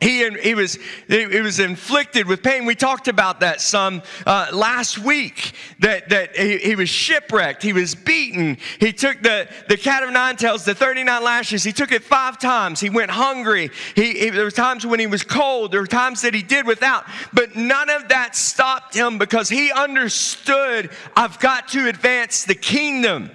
he, 0.00 0.28
he, 0.30 0.54
was, 0.54 0.78
he 1.08 1.40
was 1.40 1.58
inflicted 1.58 2.26
with 2.26 2.42
pain. 2.42 2.66
We 2.66 2.74
talked 2.74 3.08
about 3.08 3.40
that 3.40 3.62
some 3.62 4.02
uh, 4.26 4.48
last 4.52 4.98
week, 4.98 5.52
that, 5.80 6.10
that 6.10 6.36
he, 6.36 6.58
he, 6.58 6.76
was 6.76 6.90
shipwrecked. 6.90 7.62
He 7.62 7.72
was 7.72 7.94
beaten. 7.94 8.58
He 8.78 8.92
took 8.92 9.22
the, 9.22 9.48
the 9.68 9.76
cat 9.78 10.02
of 10.02 10.12
nine 10.12 10.36
tails, 10.36 10.64
the 10.64 10.74
39 10.74 11.22
lashes. 11.22 11.64
He 11.64 11.72
took 11.72 11.92
it 11.92 12.02
five 12.02 12.38
times. 12.38 12.78
He 12.78 12.90
went 12.90 13.10
hungry. 13.10 13.70
He, 13.94 14.18
he, 14.18 14.30
there 14.30 14.44
were 14.44 14.50
times 14.50 14.86
when 14.86 15.00
he 15.00 15.06
was 15.06 15.22
cold. 15.22 15.72
There 15.72 15.80
were 15.80 15.86
times 15.86 16.20
that 16.22 16.34
he 16.34 16.42
did 16.42 16.66
without. 16.66 17.04
But 17.32 17.56
none 17.56 17.88
of 17.88 18.08
that 18.08 18.36
stopped 18.36 18.94
him 18.94 19.16
because 19.16 19.48
he 19.48 19.72
understood, 19.72 20.90
I've 21.16 21.38
got 21.40 21.68
to 21.68 21.88
advance 21.88 22.44
the 22.44 22.54
kingdom. 22.54 23.30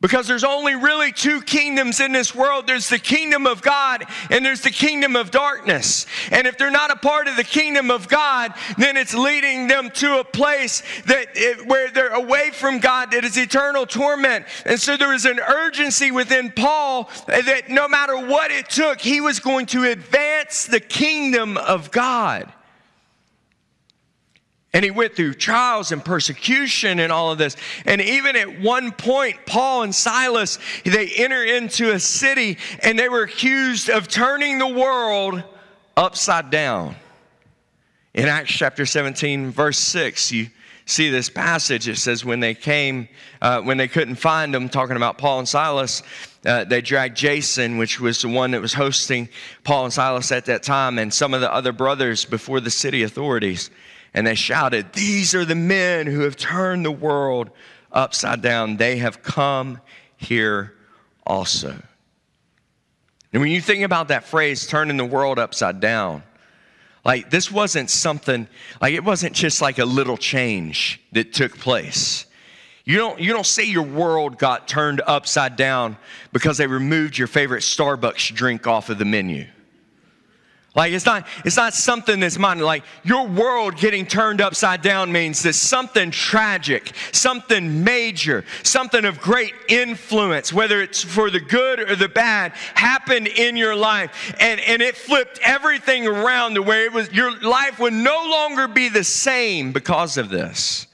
Because 0.00 0.26
there's 0.26 0.44
only 0.44 0.76
really 0.76 1.12
two 1.12 1.42
kingdoms 1.42 2.00
in 2.00 2.12
this 2.12 2.34
world. 2.34 2.66
There's 2.66 2.88
the 2.88 2.98
kingdom 2.98 3.46
of 3.46 3.60
God 3.60 4.04
and 4.30 4.42
there's 4.42 4.62
the 4.62 4.70
kingdom 4.70 5.14
of 5.14 5.30
darkness. 5.30 6.06
And 6.30 6.46
if 6.46 6.56
they're 6.56 6.70
not 6.70 6.90
a 6.90 6.96
part 6.96 7.28
of 7.28 7.36
the 7.36 7.44
kingdom 7.44 7.90
of 7.90 8.08
God, 8.08 8.54
then 8.78 8.96
it's 8.96 9.12
leading 9.12 9.68
them 9.68 9.90
to 9.90 10.18
a 10.18 10.24
place 10.24 10.82
that 11.04 11.26
it, 11.34 11.66
where 11.66 11.90
they're 11.90 12.14
away 12.14 12.50
from 12.50 12.78
God 12.78 13.10
that 13.10 13.24
is 13.24 13.36
eternal 13.36 13.84
torment. 13.84 14.46
And 14.64 14.80
so 14.80 14.96
there 14.96 15.12
is 15.12 15.26
an 15.26 15.38
urgency 15.38 16.10
within 16.10 16.50
Paul 16.50 17.10
that 17.26 17.68
no 17.68 17.86
matter 17.86 18.16
what 18.16 18.50
it 18.50 18.70
took, 18.70 19.02
he 19.02 19.20
was 19.20 19.38
going 19.38 19.66
to 19.66 19.84
advance 19.84 20.64
the 20.64 20.80
kingdom 20.80 21.58
of 21.58 21.90
God. 21.90 22.50
And 24.72 24.84
he 24.84 24.90
went 24.90 25.16
through 25.16 25.34
trials 25.34 25.90
and 25.90 26.04
persecution 26.04 27.00
and 27.00 27.10
all 27.10 27.32
of 27.32 27.38
this. 27.38 27.56
And 27.86 28.00
even 28.00 28.36
at 28.36 28.60
one 28.60 28.92
point, 28.92 29.44
Paul 29.44 29.82
and 29.82 29.94
Silas, 29.94 30.58
they 30.84 31.08
enter 31.08 31.42
into 31.42 31.92
a 31.92 31.98
city 31.98 32.56
and 32.82 32.96
they 32.96 33.08
were 33.08 33.22
accused 33.22 33.90
of 33.90 34.06
turning 34.06 34.58
the 34.58 34.68
world 34.68 35.42
upside 35.96 36.50
down. 36.50 36.94
In 38.14 38.26
Acts 38.26 38.52
chapter 38.52 38.86
17, 38.86 39.50
verse 39.50 39.78
6, 39.78 40.32
you 40.32 40.48
see 40.86 41.10
this 41.10 41.28
passage. 41.28 41.88
It 41.88 41.96
says, 41.96 42.24
when 42.24 42.40
they 42.40 42.54
came, 42.54 43.08
uh, 43.42 43.60
when 43.62 43.76
they 43.76 43.88
couldn't 43.88 44.16
find 44.16 44.54
them, 44.54 44.68
talking 44.68 44.96
about 44.96 45.18
Paul 45.18 45.40
and 45.40 45.48
Silas, 45.48 46.02
uh, 46.44 46.64
they 46.64 46.80
dragged 46.80 47.16
Jason, 47.16 47.76
which 47.76 48.00
was 48.00 48.22
the 48.22 48.28
one 48.28 48.52
that 48.52 48.60
was 48.60 48.72
hosting 48.72 49.28
Paul 49.62 49.84
and 49.84 49.92
Silas 49.92 50.32
at 50.32 50.46
that 50.46 50.62
time, 50.62 50.98
and 50.98 51.12
some 51.12 51.34
of 51.34 51.40
the 51.40 51.52
other 51.52 51.72
brothers 51.72 52.24
before 52.24 52.60
the 52.60 52.70
city 52.70 53.02
authorities 53.02 53.70
and 54.14 54.26
they 54.26 54.34
shouted, 54.34 54.92
These 54.92 55.34
are 55.34 55.44
the 55.44 55.54
men 55.54 56.06
who 56.06 56.20
have 56.20 56.36
turned 56.36 56.84
the 56.84 56.90
world 56.90 57.50
upside 57.92 58.42
down. 58.42 58.76
They 58.76 58.96
have 58.98 59.22
come 59.22 59.80
here 60.16 60.74
also. 61.26 61.74
And 63.32 63.40
when 63.40 63.52
you 63.52 63.60
think 63.60 63.84
about 63.84 64.08
that 64.08 64.24
phrase, 64.24 64.66
turning 64.66 64.96
the 64.96 65.04
world 65.04 65.38
upside 65.38 65.80
down, 65.80 66.22
like 67.04 67.30
this 67.30 67.50
wasn't 67.50 67.90
something, 67.90 68.48
like 68.80 68.94
it 68.94 69.04
wasn't 69.04 69.34
just 69.34 69.62
like 69.62 69.78
a 69.78 69.84
little 69.84 70.16
change 70.16 71.00
that 71.12 71.32
took 71.32 71.56
place. 71.58 72.26
You 72.84 72.96
don't, 72.96 73.20
you 73.20 73.32
don't 73.32 73.46
say 73.46 73.64
your 73.64 73.84
world 73.84 74.38
got 74.38 74.66
turned 74.66 75.00
upside 75.06 75.54
down 75.54 75.96
because 76.32 76.58
they 76.58 76.66
removed 76.66 77.16
your 77.16 77.28
favorite 77.28 77.62
Starbucks 77.62 78.34
drink 78.34 78.66
off 78.66 78.90
of 78.90 78.98
the 78.98 79.04
menu. 79.04 79.46
Like 80.76 80.92
it's 80.92 81.04
not, 81.04 81.26
it's 81.44 81.56
not 81.56 81.74
something 81.74 82.20
that's 82.20 82.38
minor. 82.38 82.62
Like 82.62 82.84
your 83.02 83.26
world 83.26 83.76
getting 83.76 84.06
turned 84.06 84.40
upside 84.40 84.82
down 84.82 85.10
means 85.10 85.42
that 85.42 85.54
something 85.54 86.12
tragic, 86.12 86.92
something 87.10 87.82
major, 87.82 88.44
something 88.62 89.04
of 89.04 89.20
great 89.20 89.52
influence, 89.68 90.52
whether 90.52 90.80
it's 90.80 91.02
for 91.02 91.28
the 91.28 91.40
good 91.40 91.80
or 91.80 91.96
the 91.96 92.08
bad, 92.08 92.52
happened 92.74 93.26
in 93.26 93.56
your 93.56 93.74
life. 93.74 94.32
And, 94.38 94.60
and 94.60 94.80
it 94.80 94.96
flipped 94.96 95.40
everything 95.42 96.06
around 96.06 96.54
the 96.54 96.62
way 96.62 96.84
it 96.84 96.92
was, 96.92 97.10
your 97.10 97.36
life 97.40 97.80
would 97.80 97.92
no 97.92 98.28
longer 98.30 98.68
be 98.68 98.88
the 98.88 99.04
same 99.04 99.72
because 99.72 100.18
of 100.18 100.28
this. 100.28 100.86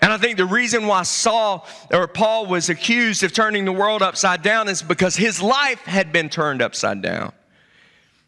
And 0.00 0.12
I 0.12 0.16
think 0.16 0.36
the 0.36 0.46
reason 0.46 0.86
why 0.86 1.02
Saul 1.02 1.66
or 1.92 2.06
Paul 2.06 2.46
was 2.46 2.68
accused 2.68 3.24
of 3.24 3.32
turning 3.32 3.64
the 3.64 3.72
world 3.72 4.02
upside 4.02 4.42
down 4.42 4.68
is 4.68 4.80
because 4.80 5.16
his 5.16 5.42
life 5.42 5.80
had 5.80 6.12
been 6.12 6.28
turned 6.28 6.62
upside 6.62 7.02
down. 7.02 7.32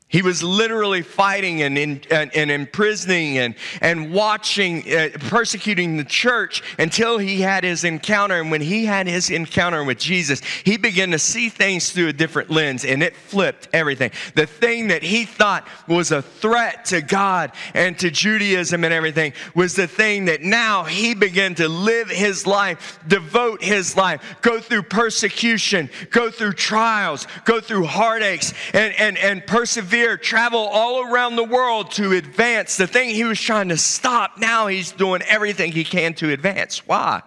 He 0.08 0.22
was 0.22 0.42
literally 0.42 1.02
fighting 1.02 1.62
and, 1.62 1.76
and, 1.76 2.06
and 2.36 2.50
imprisoning 2.50 3.38
and, 3.38 3.54
and 3.80 4.12
watching, 4.12 4.82
uh, 4.92 5.08
persecuting 5.18 5.96
the 5.96 6.04
church 6.04 6.62
until 6.78 7.18
he 7.18 7.40
had 7.40 7.64
his 7.64 7.82
encounter. 7.82 8.40
And 8.40 8.50
when 8.50 8.60
he 8.60 8.84
had 8.84 9.08
his 9.08 9.30
encounter 9.30 9.82
with 9.82 9.98
Jesus, 9.98 10.40
he 10.62 10.76
began 10.76 11.10
to 11.12 11.18
see 11.18 11.48
things 11.48 11.90
through 11.90 12.08
a 12.08 12.12
different 12.12 12.50
lens 12.50 12.84
and 12.84 13.02
it 13.02 13.16
flipped 13.16 13.68
everything. 13.72 14.12
The 14.36 14.46
thing 14.46 14.88
that 14.88 15.02
he 15.02 15.24
thought 15.24 15.66
was 15.88 16.12
a 16.12 16.22
threat 16.22 16.84
to 16.86 17.00
God 17.00 17.50
and 17.72 17.98
to 17.98 18.10
Judaism 18.10 18.84
and 18.84 18.94
everything 18.94 19.32
was 19.56 19.74
the 19.74 19.88
thing 19.88 20.26
that 20.26 20.42
now 20.42 20.84
he 20.84 21.14
began 21.14 21.56
to 21.56 21.66
live 21.66 22.08
his 22.08 22.46
life, 22.46 23.00
devote 23.08 23.64
his 23.64 23.96
life, 23.96 24.36
go 24.42 24.60
through 24.60 24.82
persecution, 24.82 25.90
go 26.10 26.30
through 26.30 26.52
trials, 26.52 27.26
go 27.44 27.60
through 27.60 27.86
heartaches, 27.86 28.54
and, 28.74 28.94
and, 28.94 29.18
and 29.18 29.44
persevere 29.46 29.93
travel 30.16 30.60
all 30.60 31.02
around 31.02 31.36
the 31.36 31.44
world 31.44 31.90
to 31.92 32.12
advance 32.12 32.76
the 32.76 32.86
thing 32.86 33.10
he 33.10 33.24
was 33.24 33.40
trying 33.40 33.68
to 33.68 33.76
stop. 33.76 34.38
Now 34.38 34.66
he's 34.66 34.92
doing 34.92 35.22
everything 35.22 35.72
he 35.72 35.84
can 35.84 36.14
to 36.14 36.32
advance. 36.32 36.86
Why? 36.86 37.22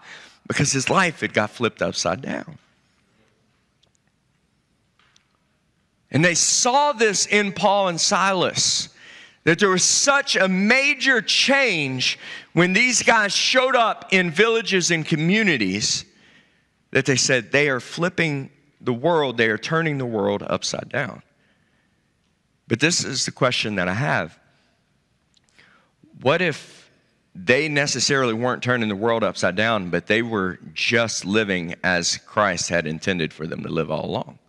Because 0.47 0.71
his 0.71 0.89
life 0.89 1.21
had 1.21 1.33
got 1.33 1.49
flipped 1.49 1.81
upside 1.81 2.21
down. 2.21 2.57
And 6.09 6.23
they 6.23 6.35
saw 6.35 6.93
this 6.93 7.25
in 7.25 7.51
Paul 7.51 7.89
and 7.89 7.99
Silas 7.99 8.89
that 9.43 9.59
there 9.59 9.69
was 9.69 9.83
such 9.83 10.35
a 10.35 10.47
major 10.47 11.21
change 11.21 12.19
when 12.53 12.73
these 12.73 13.03
guys 13.03 13.33
showed 13.33 13.75
up 13.75 14.11
in 14.11 14.31
villages 14.31 14.91
and 14.91 15.05
communities 15.05 16.05
that 16.91 17.05
they 17.05 17.15
said 17.15 17.51
they 17.51 17.69
are 17.69 17.79
flipping 17.79 18.49
the 18.81 18.93
world, 18.93 19.37
they 19.37 19.47
are 19.47 19.57
turning 19.57 19.97
the 19.97 20.05
world 20.05 20.43
upside 20.47 20.89
down. 20.89 21.21
But 22.67 22.79
this 22.79 23.03
is 23.03 23.25
the 23.25 23.31
question 23.31 23.75
that 23.75 23.87
I 23.87 23.93
have. 23.93 24.37
What 26.21 26.41
if 26.41 26.89
they 27.33 27.69
necessarily 27.69 28.33
weren't 28.33 28.63
turning 28.63 28.89
the 28.89 28.95
world 28.95 29.23
upside 29.23 29.55
down, 29.55 29.89
but 29.89 30.07
they 30.07 30.21
were 30.21 30.59
just 30.73 31.23
living 31.23 31.75
as 31.83 32.17
Christ 32.17 32.69
had 32.69 32.87
intended 32.87 33.31
for 33.31 33.45
them 33.45 33.63
to 33.63 33.69
live 33.69 33.91
all 33.91 34.05
along? 34.05 34.39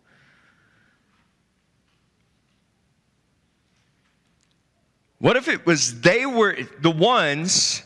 What 5.19 5.35
if 5.35 5.47
it 5.47 5.65
was 5.65 6.01
they 6.01 6.25
were 6.25 6.57
the 6.81 6.91
ones 6.91 7.83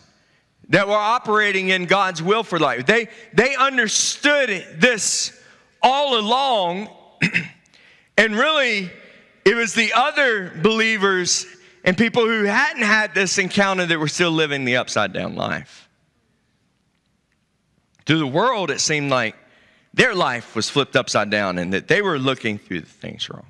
that 0.70 0.88
were 0.88 0.94
operating 0.94 1.70
in 1.70 1.86
God's 1.86 2.22
will 2.22 2.44
for 2.44 2.60
life? 2.60 2.86
They, 2.86 3.10
they 3.34 3.56
understood 3.56 4.66
this 4.78 5.38
all 5.82 6.18
along, 6.18 6.90
and 8.18 8.36
really 8.36 8.92
it 9.46 9.56
was 9.56 9.74
the 9.74 9.94
other 9.94 10.52
believers 10.62 11.46
and 11.84 11.98
people 11.98 12.26
who 12.26 12.44
hadn't 12.44 12.84
had 12.84 13.14
this 13.14 13.38
encounter 13.38 13.86
that 13.86 14.00
were 14.00 14.08
still 14.08 14.32
living 14.32 14.66
the 14.66 14.78
upside 14.78 15.14
down 15.14 15.36
life. 15.36 15.90
To 18.06 18.18
the 18.18 18.28
world, 18.28 18.72
it 18.72 18.80
seemed 18.80 19.12
like 19.12 19.36
their 19.94 20.16
life 20.16 20.56
was 20.56 20.70
flipped 20.70 20.96
upside 20.96 21.30
down 21.30 21.58
and 21.58 21.74
that 21.74 21.88
they 21.88 22.02
were 22.02 22.18
looking 22.18 22.58
through 22.58 22.82
the 22.82 22.88
things 22.88 23.30
wrong. 23.30 23.46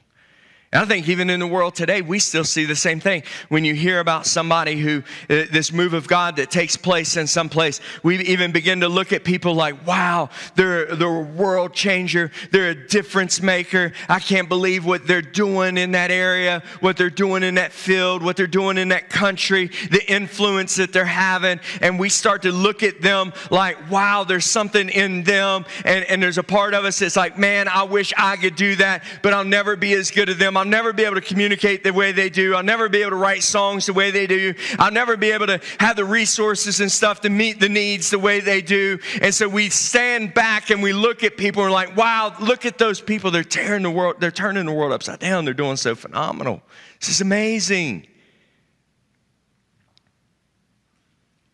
And 0.74 0.82
I 0.82 0.86
think 0.86 1.08
even 1.08 1.30
in 1.30 1.40
the 1.40 1.46
world 1.46 1.76
today, 1.76 2.02
we 2.02 2.18
still 2.18 2.44
see 2.44 2.66
the 2.66 2.76
same 2.76 3.00
thing. 3.00 3.22
When 3.50 3.64
you 3.64 3.76
hear 3.76 4.00
about 4.00 4.26
somebody 4.26 4.76
who, 4.76 5.04
uh, 5.30 5.46
this 5.52 5.72
move 5.72 5.94
of 5.94 6.08
God 6.08 6.38
that 6.38 6.50
takes 6.50 6.76
place 6.76 7.16
in 7.16 7.28
some 7.28 7.48
place, 7.48 7.80
we 8.02 8.18
even 8.22 8.52
begin 8.52 8.80
to 8.80 8.90
look 8.90 9.14
at 9.14 9.24
people 9.24 9.54
like, 9.54 9.86
wow, 9.86 10.32
they're, 10.56 10.96
they're 10.96 11.08
a 11.08 11.22
world 11.22 11.76
changer. 11.76 12.32
They're 12.50 12.72
a 12.72 12.88
difference 12.88 13.40
maker. 13.40 13.94
I 14.10 14.18
can't 14.18 14.50
believe 14.50 14.84
what 14.84 15.06
they're 15.06 15.22
doing 15.22 15.78
in 15.78 15.92
that 15.92 16.10
area, 16.10 16.64
what 16.80 16.98
they're 16.98 17.12
doing 17.12 17.44
in 17.44 17.54
that 17.56 17.72
field, 17.72 18.24
what 18.24 18.36
they're 18.36 18.48
doing 18.48 18.80
in 18.80 18.90
that 18.90 19.12
country, 19.12 19.68
the 19.92 20.04
influence 20.12 20.78
that 20.78 20.92
they're 20.92 21.06
having. 21.06 21.60
And 21.82 22.00
we 22.00 22.10
start 22.10 22.42
to 22.42 22.52
look 22.52 22.82
at 22.82 23.00
them 23.00 23.32
like, 23.52 23.92
wow, 23.92 24.24
there's 24.24 24.46
something 24.46 24.90
in 24.90 25.24
them. 25.24 25.66
And, 25.86 26.04
and 26.06 26.24
there's 26.24 26.40
a 26.40 26.44
part 26.44 26.74
of 26.74 26.84
us 26.84 26.98
that's 26.98 27.16
like, 27.16 27.38
man, 27.38 27.68
I 27.68 27.84
wish 27.84 28.12
I 28.18 28.38
could 28.38 28.56
do 28.56 28.76
that, 28.78 29.04
but 29.22 29.34
I'll 29.34 29.46
never 29.46 29.76
be 29.76 29.94
as 29.94 30.10
good 30.10 30.30
as 30.30 30.38
them. 30.38 30.58
I'll 30.58 30.63
never 30.66 30.94
be 30.94 31.04
able 31.04 31.16
to 31.16 31.22
communicate 31.22 31.84
the 31.84 31.94
way 31.94 32.12
they 32.12 32.30
do. 32.30 32.56
I'll 32.56 32.64
never 32.64 32.90
be 32.90 33.02
able 33.02 33.12
to 33.12 33.16
write 33.18 33.44
songs 33.44 33.86
the 33.86 33.94
way 33.94 34.12
they 34.12 34.28
do. 34.28 34.54
I'll 34.80 34.92
never 34.92 35.18
be 35.18 35.32
able 35.32 35.48
to 35.48 35.60
have 35.80 35.96
the 35.96 36.06
resources 36.06 36.80
and 36.80 36.92
stuff 36.92 37.22
to 37.22 37.30
meet 37.30 37.60
the 37.60 37.70
needs 37.70 38.10
the 38.10 38.20
way 38.20 38.40
they 38.40 38.62
do. 38.62 39.00
And 39.22 39.34
so 39.34 39.48
we 39.48 39.70
stand 39.70 40.34
back 40.34 40.70
and 40.70 40.84
we 40.84 40.94
look 40.94 41.24
at 41.24 41.38
people 41.38 41.64
and 41.64 41.72
we're 41.72 41.76
like, 41.76 41.96
wow, 41.96 42.36
look 42.40 42.66
at 42.66 42.78
those 42.78 43.02
people. 43.02 43.32
They're 43.32 43.44
tearing 43.44 43.84
the 43.84 43.92
world, 43.92 44.18
they're 44.20 44.32
turning 44.32 44.66
the 44.66 44.74
world 44.74 44.92
upside 44.92 45.20
down. 45.20 45.46
They're 45.46 45.54
doing 45.54 45.78
so 45.78 45.96
phenomenal. 45.96 46.62
This 47.00 47.10
is 47.10 47.22
amazing. 47.22 48.08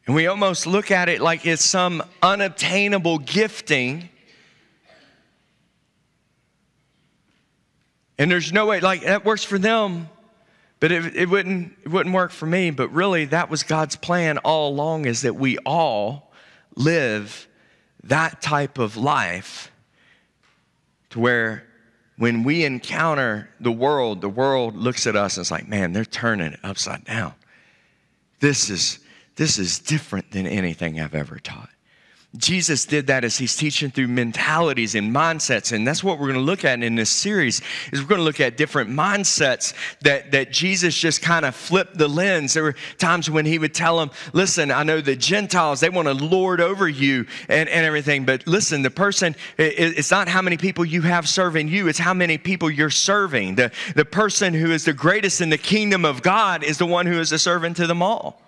And 0.09 0.15
we 0.15 0.25
almost 0.25 0.65
look 0.65 0.89
at 0.89 1.07
it 1.07 1.21
like 1.21 1.45
it's 1.45 1.63
some 1.63 2.01
unobtainable 2.23 3.19
gifting. 3.19 4.09
And 8.19 8.29
there's 8.29 8.51
no 8.51 8.65
way, 8.65 8.81
like, 8.81 9.03
that 9.03 9.23
works 9.23 9.45
for 9.45 9.57
them, 9.57 10.09
but 10.81 10.91
it, 10.91 11.15
it, 11.15 11.29
wouldn't, 11.29 11.73
it 11.83 11.87
wouldn't 11.87 12.13
work 12.13 12.31
for 12.31 12.45
me. 12.45 12.69
But 12.69 12.89
really, 12.89 13.25
that 13.25 13.49
was 13.49 13.63
God's 13.63 13.95
plan 13.95 14.37
all 14.39 14.69
along 14.69 15.05
is 15.05 15.21
that 15.21 15.35
we 15.35 15.57
all 15.59 16.31
live 16.75 17.47
that 18.03 18.41
type 18.41 18.77
of 18.77 18.97
life 18.97 19.71
to 21.11 21.19
where 21.19 21.65
when 22.17 22.43
we 22.43 22.65
encounter 22.65 23.49
the 23.61 23.71
world, 23.71 24.19
the 24.19 24.29
world 24.29 24.75
looks 24.75 25.07
at 25.07 25.15
us 25.15 25.37
and 25.37 25.43
it's 25.43 25.51
like, 25.51 25.69
man, 25.69 25.93
they're 25.93 26.03
turning 26.03 26.51
it 26.51 26.59
upside 26.61 27.05
down. 27.05 27.33
This 28.41 28.69
is 28.69 28.99
this 29.37 29.57
is 29.57 29.79
different 29.79 30.31
than 30.31 30.45
anything 30.45 30.99
I've 30.99 31.15
ever 31.15 31.39
taught. 31.39 31.69
Jesus 32.37 32.85
did 32.85 33.07
that 33.07 33.23
as 33.23 33.39
he's 33.39 33.55
teaching 33.55 33.89
through 33.89 34.07
mentalities 34.07 34.93
and 34.93 35.13
mindsets. 35.13 35.71
And 35.71 35.87
that's 35.87 36.03
what 36.03 36.19
we're 36.19 36.27
going 36.27 36.39
to 36.39 36.45
look 36.45 36.63
at 36.63 36.83
in 36.83 36.93
this 36.93 37.09
series 37.09 37.59
is 37.91 38.01
we're 38.01 38.07
going 38.07 38.19
to 38.19 38.25
look 38.25 38.39
at 38.39 38.55
different 38.55 38.91
mindsets 38.91 39.73
that, 40.01 40.31
that 40.31 40.51
Jesus 40.51 40.95
just 40.95 41.23
kind 41.23 41.43
of 41.43 41.55
flipped 41.55 41.97
the 41.97 42.07
lens. 42.07 42.53
There 42.53 42.61
were 42.61 42.75
times 42.99 43.31
when 43.31 43.47
he 43.47 43.57
would 43.57 43.73
tell 43.73 43.97
them, 43.97 44.11
listen, 44.31 44.69
I 44.69 44.83
know 44.83 45.01
the 45.01 45.15
Gentiles, 45.15 45.79
they 45.79 45.89
want 45.89 46.07
to 46.07 46.13
lord 46.13 46.61
over 46.61 46.87
you 46.87 47.25
and, 47.47 47.67
and 47.67 47.83
everything. 47.83 48.25
But 48.25 48.45
listen, 48.45 48.83
the 48.83 48.91
person, 48.91 49.35
it, 49.57 49.97
it's 49.97 50.11
not 50.11 50.27
how 50.27 50.43
many 50.43 50.57
people 50.57 50.85
you 50.85 51.01
have 51.01 51.27
serving 51.27 51.67
you, 51.67 51.87
it's 51.87 51.97
how 51.97 52.13
many 52.13 52.37
people 52.37 52.69
you're 52.69 52.91
serving. 52.91 53.55
The, 53.55 53.71
the 53.95 54.05
person 54.05 54.53
who 54.53 54.69
is 54.69 54.85
the 54.85 54.93
greatest 54.93 55.41
in 55.41 55.49
the 55.49 55.57
kingdom 55.57 56.05
of 56.05 56.21
God 56.21 56.63
is 56.63 56.77
the 56.77 56.85
one 56.85 57.07
who 57.07 57.19
is 57.19 57.31
a 57.31 57.39
servant 57.39 57.77
to 57.77 57.87
them 57.87 58.03
all. 58.03 58.39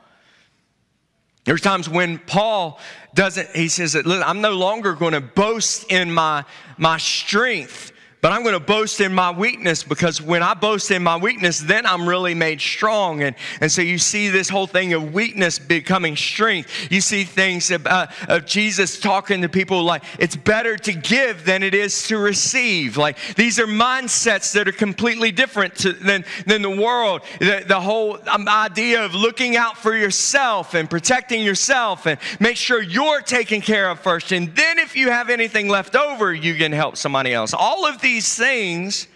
There's 1.43 1.61
times 1.61 1.89
when 1.89 2.19
Paul 2.19 2.79
doesn't, 3.15 3.55
he 3.55 3.67
says, 3.67 3.95
I'm 3.95 4.41
no 4.41 4.51
longer 4.51 4.93
going 4.93 5.13
to 5.13 5.21
boast 5.21 5.91
in 5.91 6.11
my, 6.11 6.45
my 6.77 6.97
strength 6.97 7.90
but 8.21 8.31
I'm 8.31 8.43
going 8.43 8.53
to 8.53 8.59
boast 8.59 9.01
in 9.01 9.15
my 9.15 9.31
weakness 9.31 9.83
because 9.83 10.21
when 10.21 10.43
I 10.43 10.53
boast 10.53 10.91
in 10.91 11.01
my 11.01 11.17
weakness, 11.17 11.59
then 11.59 11.87
I'm 11.87 12.07
really 12.07 12.35
made 12.35 12.61
strong. 12.61 13.23
And, 13.23 13.35
and 13.59 13.71
so 13.71 13.81
you 13.81 13.97
see 13.97 14.29
this 14.29 14.47
whole 14.47 14.67
thing 14.67 14.93
of 14.93 15.11
weakness 15.11 15.57
becoming 15.57 16.15
strength. 16.15 16.91
You 16.91 17.01
see 17.01 17.23
things 17.23 17.71
about, 17.71 18.09
of 18.29 18.45
Jesus 18.45 18.99
talking 18.99 19.41
to 19.41 19.49
people 19.49 19.83
like 19.83 20.03
it's 20.19 20.35
better 20.35 20.77
to 20.77 20.93
give 20.93 21.45
than 21.45 21.63
it 21.63 21.73
is 21.73 22.07
to 22.09 22.19
receive. 22.19 22.95
Like 22.95 23.17
these 23.35 23.59
are 23.59 23.65
mindsets 23.65 24.53
that 24.53 24.67
are 24.67 24.71
completely 24.71 25.31
different 25.31 25.75
to, 25.77 25.93
than, 25.93 26.23
than 26.45 26.61
the 26.61 26.69
world. 26.69 27.21
The, 27.39 27.63
the 27.67 27.79
whole 27.79 28.19
um, 28.29 28.47
idea 28.47 29.03
of 29.03 29.15
looking 29.15 29.57
out 29.57 29.77
for 29.77 29.95
yourself 29.95 30.75
and 30.75 30.87
protecting 30.87 31.43
yourself 31.43 32.05
and 32.05 32.19
make 32.39 32.57
sure 32.57 32.83
you're 32.83 33.21
taken 33.21 33.61
care 33.61 33.89
of 33.89 33.99
first. 33.99 34.31
And 34.31 34.55
then 34.55 34.77
if 34.77 34.95
you 34.95 35.09
have 35.09 35.31
anything 35.31 35.69
left 35.69 35.95
over, 35.95 36.31
you 36.31 36.53
can 36.53 36.71
help 36.71 36.97
somebody 36.97 37.33
else. 37.33 37.55
All 37.55 37.87
of 37.87 37.99
these 37.99 38.10
these 38.11 38.35
things 38.35 39.07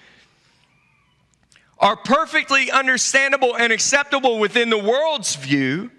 are 1.79 1.97
perfectly 1.97 2.71
understandable 2.71 3.57
and 3.57 3.73
acceptable 3.73 4.39
within 4.39 4.69
the 4.69 4.77
world's 4.77 5.35
view, 5.35 5.91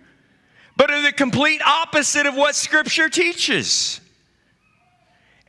but 0.79 0.91
are 0.91 1.03
the 1.03 1.13
complete 1.13 1.61
opposite 1.61 2.25
of 2.25 2.35
what 2.35 2.55
Scripture 2.55 3.11
teaches. 3.11 4.01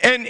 And 0.01 0.29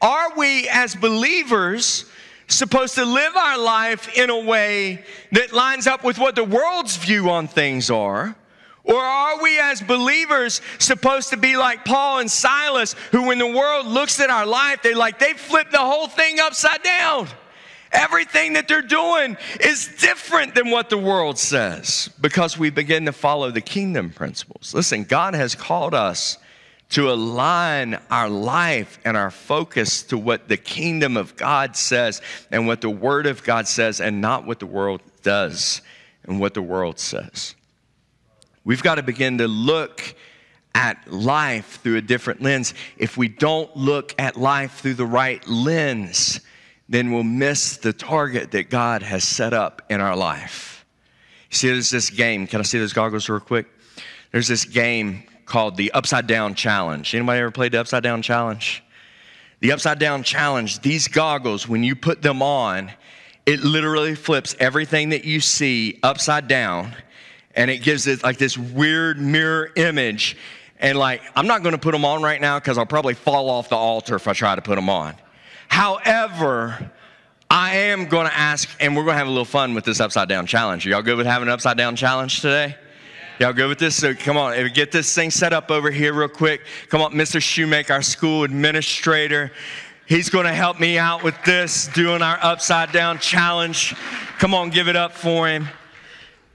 are 0.00 0.36
we 0.36 0.68
as 0.68 0.96
believers 0.96 2.04
supposed 2.48 2.96
to 2.96 3.04
live 3.04 3.36
our 3.36 3.58
life 3.58 4.18
in 4.18 4.28
a 4.28 4.40
way 4.40 5.04
that 5.30 5.52
lines 5.52 5.86
up 5.86 6.02
with 6.02 6.18
what 6.18 6.34
the 6.34 6.42
world's 6.42 6.96
view 6.96 7.30
on 7.30 7.46
things 7.46 7.90
are? 7.90 8.34
Or 8.86 9.00
are 9.00 9.42
we 9.42 9.58
as 9.58 9.82
believers 9.82 10.60
supposed 10.78 11.30
to 11.30 11.36
be 11.36 11.56
like 11.56 11.84
Paul 11.84 12.20
and 12.20 12.30
Silas, 12.30 12.94
who 13.10 13.26
when 13.26 13.38
the 13.38 13.46
world 13.46 13.86
looks 13.86 14.20
at 14.20 14.30
our 14.30 14.46
life, 14.46 14.82
they 14.82 14.94
like, 14.94 15.18
they 15.18 15.32
flip 15.32 15.70
the 15.70 15.78
whole 15.78 16.06
thing 16.06 16.38
upside 16.38 16.82
down. 16.84 17.26
Everything 17.90 18.52
that 18.52 18.68
they're 18.68 18.82
doing 18.82 19.36
is 19.60 19.96
different 20.00 20.54
than 20.54 20.70
what 20.70 20.88
the 20.88 20.98
world 20.98 21.38
says 21.38 22.10
because 22.20 22.56
we 22.56 22.70
begin 22.70 23.06
to 23.06 23.12
follow 23.12 23.50
the 23.50 23.60
kingdom 23.60 24.10
principles. 24.10 24.72
Listen, 24.72 25.02
God 25.04 25.34
has 25.34 25.54
called 25.54 25.94
us 25.94 26.38
to 26.90 27.10
align 27.10 27.98
our 28.10 28.28
life 28.28 28.98
and 29.04 29.16
our 29.16 29.30
focus 29.30 30.04
to 30.04 30.18
what 30.18 30.46
the 30.48 30.56
kingdom 30.56 31.16
of 31.16 31.36
God 31.36 31.76
says 31.76 32.22
and 32.52 32.66
what 32.66 32.80
the 32.80 32.90
word 32.90 33.26
of 33.26 33.42
God 33.42 33.66
says 33.66 34.00
and 34.00 34.20
not 34.20 34.46
what 34.46 34.60
the 34.60 34.66
world 34.66 35.00
does 35.22 35.82
and 36.24 36.38
what 36.38 36.54
the 36.54 36.62
world 36.62 37.00
says. 37.00 37.56
We've 38.66 38.82
got 38.82 38.96
to 38.96 39.04
begin 39.04 39.38
to 39.38 39.46
look 39.46 40.02
at 40.74 41.10
life 41.10 41.78
through 41.84 41.98
a 41.98 42.02
different 42.02 42.42
lens. 42.42 42.74
If 42.98 43.16
we 43.16 43.28
don't 43.28 43.74
look 43.76 44.12
at 44.18 44.36
life 44.36 44.80
through 44.80 44.94
the 44.94 45.06
right 45.06 45.46
lens, 45.46 46.40
then 46.88 47.12
we'll 47.12 47.22
miss 47.22 47.76
the 47.76 47.92
target 47.92 48.50
that 48.50 48.68
God 48.68 49.04
has 49.04 49.22
set 49.22 49.54
up 49.54 49.82
in 49.88 50.00
our 50.00 50.16
life. 50.16 50.84
See, 51.48 51.68
there's 51.68 51.90
this 51.90 52.10
game. 52.10 52.48
Can 52.48 52.58
I 52.58 52.64
see 52.64 52.80
those 52.80 52.92
goggles 52.92 53.28
real 53.28 53.38
quick? 53.38 53.68
There's 54.32 54.48
this 54.48 54.64
game 54.64 55.22
called 55.44 55.76
the 55.76 55.92
Upside 55.92 56.26
Down 56.26 56.56
Challenge. 56.56 57.14
Anybody 57.14 57.38
ever 57.38 57.52
played 57.52 57.70
the 57.70 57.80
Upside 57.80 58.02
Down 58.02 58.20
Challenge? 58.20 58.82
The 59.60 59.70
Upside 59.70 60.00
Down 60.00 60.24
Challenge, 60.24 60.80
these 60.80 61.06
goggles, 61.06 61.68
when 61.68 61.84
you 61.84 61.94
put 61.94 62.20
them 62.20 62.42
on, 62.42 62.90
it 63.46 63.60
literally 63.60 64.16
flips 64.16 64.56
everything 64.58 65.10
that 65.10 65.24
you 65.24 65.38
see 65.38 66.00
upside 66.02 66.48
down 66.48 66.96
and 67.56 67.70
it 67.70 67.78
gives 67.78 68.06
it 68.06 68.22
like 68.22 68.36
this 68.36 68.56
weird 68.56 69.18
mirror 69.18 69.70
image. 69.76 70.36
And 70.78 70.98
like, 70.98 71.22
I'm 71.34 71.46
not 71.46 71.62
to 71.72 71.80
put 71.80 71.92
them 71.92 72.04
on 72.04 72.22
right 72.22 72.40
now 72.40 72.58
because 72.58 72.76
I'll 72.76 72.86
probably 72.86 73.14
fall 73.14 73.48
off 73.48 73.70
the 73.70 73.76
altar 73.76 74.14
if 74.14 74.28
I 74.28 74.34
try 74.34 74.54
to 74.54 74.62
put 74.62 74.76
them 74.76 74.90
on. 74.90 75.14
However, 75.68 76.92
I 77.50 77.76
am 77.76 78.06
to 78.26 78.36
ask, 78.36 78.68
and 78.78 78.94
we're 78.94 79.04
to 79.14 79.18
have 79.18 79.26
a 79.26 79.30
little 79.30 79.44
fun 79.44 79.74
with 79.74 79.84
this 79.84 80.00
upside 80.00 80.28
down 80.28 80.46
challenge. 80.46 80.86
Are 80.86 80.90
y'all 80.90 81.02
good 81.02 81.16
with 81.16 81.26
having 81.26 81.48
an 81.48 81.52
upside 81.52 81.78
down 81.78 81.96
challenge 81.96 82.40
today? 82.40 82.76
Y'all 83.40 83.52
good 83.52 83.68
with 83.68 83.78
this? 83.78 83.96
So 83.96 84.14
come 84.14 84.36
on, 84.36 84.54
get 84.72 84.92
this 84.92 85.14
thing 85.14 85.30
set 85.30 85.52
up 85.52 85.70
over 85.70 85.90
here 85.90 86.12
real 86.12 86.28
quick. 86.28 86.62
Come 86.88 87.02
on, 87.02 87.12
Mr. 87.12 87.40
Shoemaker, 87.40 87.92
our 87.92 88.02
school 88.02 88.44
administrator. 88.44 89.52
He's 90.06 90.28
going 90.30 90.46
to 90.46 90.52
help 90.52 90.78
me 90.78 90.98
out 90.98 91.22
with 91.22 91.34
this, 91.44 91.88
doing 91.88 92.22
our 92.22 92.38
upside 92.42 92.92
down 92.92 93.18
challenge. 93.18 93.94
Come 94.38 94.54
on, 94.54 94.70
give 94.70 94.88
it 94.88 94.96
up 94.96 95.12
for 95.12 95.48
him. 95.48 95.68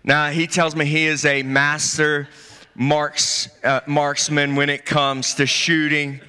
Now, 0.03 0.29
he 0.29 0.47
tells 0.47 0.75
me 0.75 0.85
he 0.85 1.05
is 1.05 1.25
a 1.25 1.43
master 1.43 2.27
marks, 2.75 3.49
uh, 3.63 3.81
marksman 3.85 4.55
when 4.55 4.69
it 4.69 4.85
comes 4.85 5.35
to 5.35 5.45
shooting. 5.45 6.21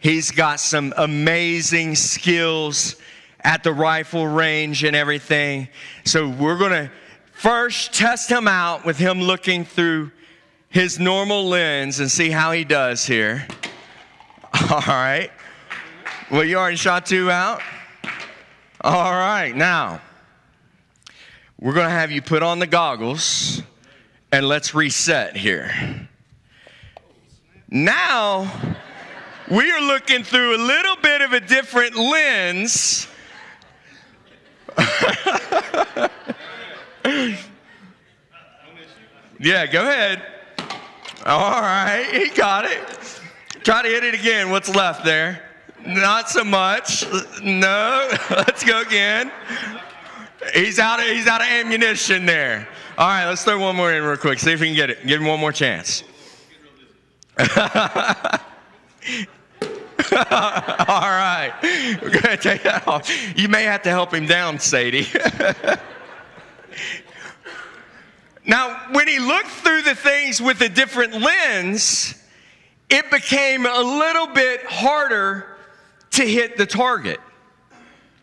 He's 0.00 0.30
got 0.30 0.60
some 0.60 0.92
amazing 0.96 1.94
skills 1.94 2.96
at 3.40 3.62
the 3.62 3.72
rifle 3.72 4.26
range 4.26 4.84
and 4.84 4.94
everything. 4.94 5.68
So, 6.04 6.28
we're 6.28 6.58
going 6.58 6.72
to 6.72 6.90
first 7.32 7.94
test 7.94 8.30
him 8.30 8.46
out 8.46 8.84
with 8.84 8.98
him 8.98 9.20
looking 9.20 9.64
through 9.64 10.10
his 10.68 10.98
normal 10.98 11.48
lens 11.48 12.00
and 12.00 12.10
see 12.10 12.30
how 12.30 12.52
he 12.52 12.64
does 12.64 13.06
here. 13.06 13.46
All 14.70 14.82
right. 14.86 15.30
Well, 16.30 16.44
you 16.44 16.56
already 16.56 16.76
shot 16.76 17.06
two 17.06 17.30
out? 17.30 17.62
All 18.82 19.12
right. 19.12 19.54
Now, 19.54 20.00
we're 21.58 21.72
going 21.72 21.86
to 21.86 21.90
have 21.90 22.10
you 22.10 22.20
put 22.20 22.42
on 22.42 22.58
the 22.58 22.66
goggles 22.66 23.62
and 24.30 24.46
let's 24.46 24.74
reset 24.74 25.36
here. 25.36 25.72
Now, 27.70 28.50
we 29.50 29.70
are 29.70 29.80
looking 29.80 30.22
through 30.22 30.56
a 30.56 30.60
little 30.62 30.96
bit 30.96 31.22
of 31.22 31.32
a 31.32 31.40
different 31.40 31.96
lens. 31.96 33.08
yeah, 39.40 39.66
go 39.66 39.82
ahead. 39.82 40.22
All 41.24 41.60
right, 41.62 42.06
he 42.12 42.28
got 42.36 42.66
it. 42.66 43.20
Try 43.64 43.82
to 43.82 43.88
hit 43.88 44.04
it 44.04 44.14
again. 44.14 44.50
What's 44.50 44.68
left 44.68 45.04
there? 45.04 45.42
Not 45.84 46.28
so 46.28 46.44
much. 46.44 47.04
No, 47.42 48.10
let's 48.30 48.62
go 48.62 48.82
again. 48.82 49.32
He's 50.54 50.78
out 50.78 51.00
of, 51.00 51.06
he's 51.06 51.26
out 51.26 51.40
of 51.40 51.48
ammunition 51.48 52.26
there. 52.26 52.68
All 52.98 53.08
right, 53.08 53.26
let's 53.26 53.44
throw 53.44 53.58
one 53.58 53.76
more 53.76 53.92
in 53.92 54.02
real 54.02 54.16
quick. 54.16 54.38
See 54.38 54.52
if 54.52 54.60
we 54.60 54.66
can 54.66 54.76
get 54.76 54.90
it. 54.90 55.06
Give 55.06 55.20
him 55.20 55.26
one 55.26 55.40
more 55.40 55.52
chance. 55.52 56.02
All 57.38 57.46
right. 60.08 61.52
We're 62.02 62.10
to 62.10 62.36
take 62.36 62.62
that 62.62 62.84
off. 62.86 63.10
You 63.36 63.48
may 63.48 63.64
have 63.64 63.82
to 63.82 63.90
help 63.90 64.14
him 64.14 64.26
down, 64.26 64.58
Sadie. 64.58 65.06
now, 68.46 68.88
when 68.92 69.08
he 69.08 69.18
looked 69.18 69.48
through 69.48 69.82
the 69.82 69.94
things 69.94 70.40
with 70.40 70.60
a 70.60 70.68
different 70.68 71.14
lens, 71.14 72.22
it 72.88 73.10
became 73.10 73.66
a 73.66 73.80
little 73.80 74.28
bit 74.28 74.64
harder 74.64 75.56
to 76.12 76.24
hit 76.24 76.56
the 76.56 76.66
target. 76.66 77.20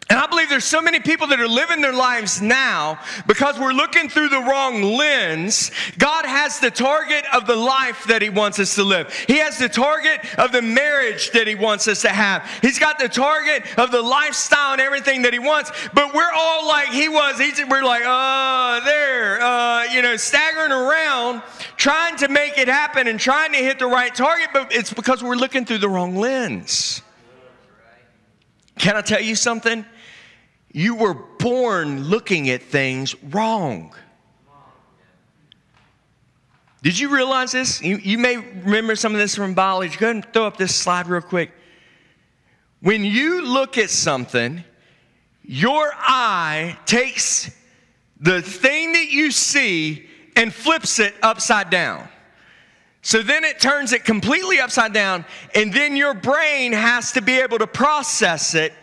And 0.10 0.20
I 0.20 0.28
believe 0.28 0.50
there's 0.50 0.66
so 0.66 0.82
many 0.82 1.00
people 1.00 1.28
that 1.28 1.40
are 1.40 1.48
living 1.48 1.82
their 1.82 1.94
lives 1.94 2.42
now 2.42 3.00
because 3.26 3.58
we're 3.58 3.72
looking 3.72 4.10
through 4.10 4.30
the 4.30 4.42
wrong 4.42 4.82
lens. 4.82 5.72
God 5.98 6.26
has 6.26 6.60
the 6.60 6.70
target 6.70 7.24
of 7.34 7.48
the 7.48 7.56
life 7.56 8.04
that 8.06 8.22
He 8.22 8.30
wants 8.30 8.60
us 8.60 8.76
to 8.76 8.84
live. 8.84 9.14
He 9.14 9.38
has 9.38 9.58
the 9.58 9.70
target 9.70 10.20
of 10.38 10.52
the 10.52 10.62
marriage 10.62 11.32
that 11.32 11.48
He 11.48 11.56
wants 11.56 11.88
us 11.88 12.02
to 12.02 12.10
have. 12.10 12.48
He's 12.62 12.80
got 12.80 13.00
the 13.00 13.08
target 13.08 13.64
of 13.78 13.92
the 13.92 14.02
lifestyle 14.02 14.74
and 14.74 14.82
everything 14.82 15.22
that 15.22 15.32
He 15.32 15.40
wants. 15.40 15.72
But 15.94 16.14
we're 16.14 16.34
all 16.36 16.68
like 16.68 16.90
He 16.90 17.08
was. 17.08 17.40
We're 17.70 17.84
like, 17.84 18.04
uh, 18.06 18.82
there, 18.82 19.42
uh, 19.42 19.86
you 19.86 20.02
know, 20.02 20.18
staggering 20.18 20.74
around, 20.74 21.42
trying 21.78 22.18
to 22.18 22.28
make 22.28 22.58
it 22.58 22.68
happen 22.68 23.08
and 23.08 23.20
trying 23.20 23.54
to 23.54 23.60
hit 23.60 23.80
the 23.80 23.88
right 23.88 24.14
target. 24.14 24.50
But 24.52 24.74
it's 24.76 24.94
because 24.94 25.24
we're 25.24 25.36
looking 25.36 25.66
through 25.66 25.80
the 25.80 25.90
wrong 25.90 26.18
lens. 26.18 27.02
Can 28.78 28.98
I 28.98 29.02
tell 29.02 29.22
you 29.22 29.36
something? 29.36 29.86
You 30.74 30.96
were 30.96 31.14
born 31.14 32.06
looking 32.06 32.50
at 32.50 32.64
things 32.64 33.16
wrong. 33.24 33.94
Did 36.82 37.00
you 37.00 37.10
realize 37.16 37.54
this? 37.54 37.82
You, 37.82 37.98
you, 37.98 38.18
may 38.18 38.38
remember 38.38 38.96
some 38.98 39.14
of 39.14 39.20
this 39.20 39.36
from 39.36 39.54
biology. 39.54 39.96
Go 39.98 40.08
ahead 40.08 40.16
and 40.18 40.34
throw 40.34 40.46
up 40.46 40.58
this 40.58 40.76
slide 40.76 41.08
real 41.08 41.22
quick. 41.22 41.52
When 42.82 43.06
you 43.06 43.46
look 43.46 43.78
at 43.78 43.90
something, 43.90 44.64
your 45.44 45.94
eye 45.96 46.78
takes 46.86 47.56
the 48.20 48.42
thing 48.42 48.94
that 48.94 49.12
you 49.12 49.32
see 49.32 50.08
and 50.36 50.54
flips 50.54 51.00
it 51.00 51.14
upside 51.22 51.70
down. 51.70 52.10
So 53.02 53.22
then 53.22 53.44
it 53.44 53.60
turns 53.60 53.94
it 53.94 54.04
completely 54.04 54.60
upside 54.60 54.94
down, 54.94 55.26
and 55.54 55.74
then 55.74 55.96
your 55.96 56.14
brain 56.14 56.74
has 56.74 57.12
to 57.14 57.22
be 57.22 57.40
able 57.40 57.60
to 57.60 57.68
process 57.68 58.56
it 58.56 58.74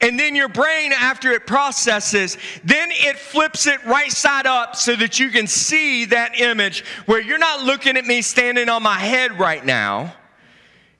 and 0.00 0.18
then 0.18 0.34
your 0.34 0.48
brain, 0.48 0.92
after 0.92 1.32
it 1.32 1.46
processes, 1.46 2.38
then 2.64 2.88
it 2.90 3.18
flips 3.18 3.66
it 3.66 3.84
right 3.84 4.10
side 4.10 4.46
up 4.46 4.76
so 4.76 4.96
that 4.96 5.18
you 5.20 5.30
can 5.30 5.46
see 5.46 6.06
that 6.06 6.40
image 6.40 6.84
where 7.06 7.20
you're 7.20 7.38
not 7.38 7.64
looking 7.64 7.96
at 7.96 8.06
me 8.06 8.22
standing 8.22 8.68
on 8.68 8.82
my 8.82 8.98
head 8.98 9.38
right 9.38 9.64
now. 9.64 10.14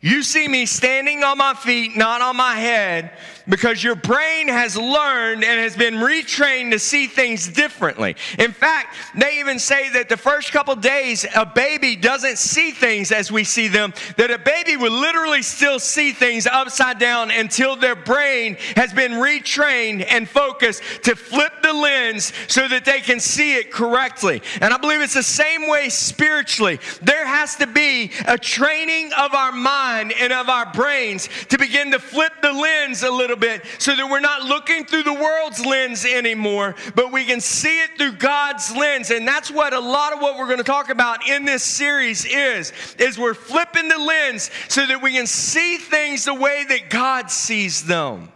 You 0.03 0.23
see 0.23 0.49
me 0.49 0.65
standing 0.65 1.23
on 1.23 1.37
my 1.37 1.53
feet, 1.53 1.95
not 1.95 2.23
on 2.23 2.35
my 2.35 2.57
head, 2.57 3.13
because 3.47 3.85
your 3.85 3.97
brain 3.97 4.49
has 4.49 4.75
learned 4.75 5.45
and 5.45 5.61
has 5.61 5.77
been 5.77 5.95
retrained 5.95 6.71
to 6.71 6.79
see 6.79 7.07
things 7.07 7.49
differently. 7.49 8.17
In 8.39 8.53
fact, 8.53 8.97
they 9.15 9.41
even 9.41 9.59
say 9.59 9.91
that 9.91 10.09
the 10.09 10.17
first 10.17 10.53
couple 10.53 10.75
days, 10.77 11.27
a 11.37 11.45
baby 11.45 11.97
doesn't 11.97 12.39
see 12.39 12.71
things 12.71 13.13
as 13.13 13.31
we 13.31 13.45
see 13.45 13.69
them, 13.69 13.93
that 14.17 14.31
a 14.31 14.39
baby 14.39 14.79
will 14.79 14.93
literally 14.93 15.43
still 15.43 15.79
see 15.79 16.13
things 16.13 16.47
upside 16.47 16.99
down 16.99 17.31
until 17.31 17.77
their 17.77 17.97
brain 17.97 18.57
has 18.77 18.95
been 18.95 19.13
retrained 19.13 20.07
and 20.09 20.27
focused 20.27 20.83
to 21.03 21.15
flip 21.15 21.53
the 21.63 21.75
lens 21.75 22.33
so 22.49 22.67
that 22.69 22.87
they 22.87 23.01
can 23.01 23.21
see 23.21 23.57
it 23.57 23.71
correctly. 23.71 24.41
And 24.63 24.73
I 24.73 24.79
believe 24.79 25.03
it's 25.03 25.13
the 25.13 25.23
same 25.23 25.69
way 25.69 25.91
spiritually. 25.91 26.79
There 27.03 27.27
has 27.27 27.57
to 27.57 27.67
be 27.67 28.13
a 28.27 28.39
training 28.39 29.11
of 29.19 29.35
our 29.35 29.53
mind 29.91 30.13
and 30.19 30.33
of 30.33 30.49
our 30.49 30.73
brains 30.73 31.29
to 31.49 31.59
begin 31.59 31.91
to 31.93 31.99
flip 31.99 32.33
the 32.43 32.53
lens 32.53 33.03
a 33.03 33.11
little 33.11 33.37
bit 33.37 33.65
so 33.79 33.95
that 33.95 34.09
we're 34.09 34.21
not 34.21 34.43
looking 34.43 34.85
through 34.85 35.03
the 35.03 35.15
world's 35.15 35.65
lens 35.65 36.05
anymore, 36.05 36.75
but 36.95 37.13
we 37.13 37.25
can 37.25 37.41
see 37.41 37.81
it 37.81 37.91
through 37.99 38.13
God's 38.13 38.75
lens. 38.75 39.11
And 39.11 39.27
that's 39.27 39.51
what 39.51 39.73
a 39.73 39.81
lot 39.81 40.13
of 40.13 40.21
what 40.21 40.39
we're 40.39 40.47
going 40.47 40.59
to 40.59 40.65
talk 40.65 40.91
about 40.91 41.29
in 41.29 41.45
this 41.45 41.63
series 41.63 42.25
is, 42.25 42.73
is 42.99 43.19
we're 43.19 43.35
flipping 43.35 43.89
the 43.89 43.99
lens 43.99 44.51
so 44.69 44.87
that 44.87 45.03
we 45.03 45.13
can 45.13 45.27
see 45.27 45.77
things 45.77 46.25
the 46.25 46.35
way 46.35 46.65
that 46.69 46.91
God 46.91 47.31
sees 47.31 47.85
them. 47.85 48.29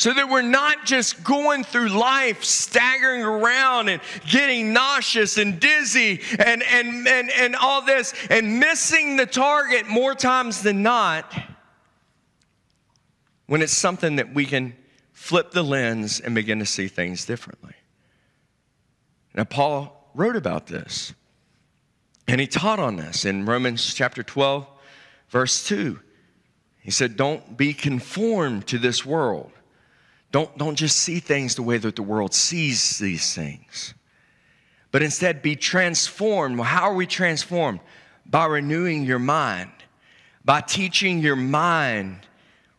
So 0.00 0.14
that 0.14 0.30
we're 0.30 0.40
not 0.40 0.86
just 0.86 1.22
going 1.22 1.62
through 1.62 1.90
life 1.90 2.42
staggering 2.42 3.22
around 3.22 3.90
and 3.90 4.00
getting 4.30 4.72
nauseous 4.72 5.36
and 5.36 5.60
dizzy 5.60 6.22
and, 6.38 6.62
and, 6.62 7.06
and, 7.06 7.30
and 7.30 7.54
all 7.54 7.82
this 7.82 8.14
and 8.30 8.58
missing 8.58 9.18
the 9.18 9.26
target 9.26 9.88
more 9.88 10.14
times 10.14 10.62
than 10.62 10.82
not 10.82 11.38
when 13.44 13.60
it's 13.60 13.76
something 13.76 14.16
that 14.16 14.32
we 14.32 14.46
can 14.46 14.74
flip 15.12 15.50
the 15.50 15.62
lens 15.62 16.18
and 16.18 16.34
begin 16.34 16.60
to 16.60 16.66
see 16.66 16.88
things 16.88 17.26
differently. 17.26 17.74
Now, 19.34 19.44
Paul 19.44 20.10
wrote 20.14 20.36
about 20.36 20.66
this 20.66 21.12
and 22.26 22.40
he 22.40 22.46
taught 22.46 22.78
on 22.78 22.96
this 22.96 23.26
in 23.26 23.44
Romans 23.44 23.92
chapter 23.92 24.22
12, 24.22 24.66
verse 25.28 25.62
2. 25.68 26.00
He 26.78 26.90
said, 26.90 27.18
Don't 27.18 27.58
be 27.58 27.74
conformed 27.74 28.66
to 28.68 28.78
this 28.78 29.04
world. 29.04 29.52
Don't, 30.32 30.56
don't 30.58 30.76
just 30.76 30.96
see 30.98 31.18
things 31.20 31.54
the 31.56 31.62
way 31.62 31.78
that 31.78 31.96
the 31.96 32.02
world 32.02 32.34
sees 32.34 32.98
these 32.98 33.34
things, 33.34 33.94
but 34.92 35.02
instead 35.02 35.42
be 35.42 35.56
transformed. 35.56 36.56
Well, 36.56 36.64
how 36.64 36.82
are 36.82 36.94
we 36.94 37.06
transformed? 37.06 37.80
By 38.26 38.46
renewing 38.46 39.04
your 39.04 39.18
mind, 39.18 39.72
by 40.44 40.60
teaching 40.60 41.20
your 41.20 41.36
mind 41.36 42.26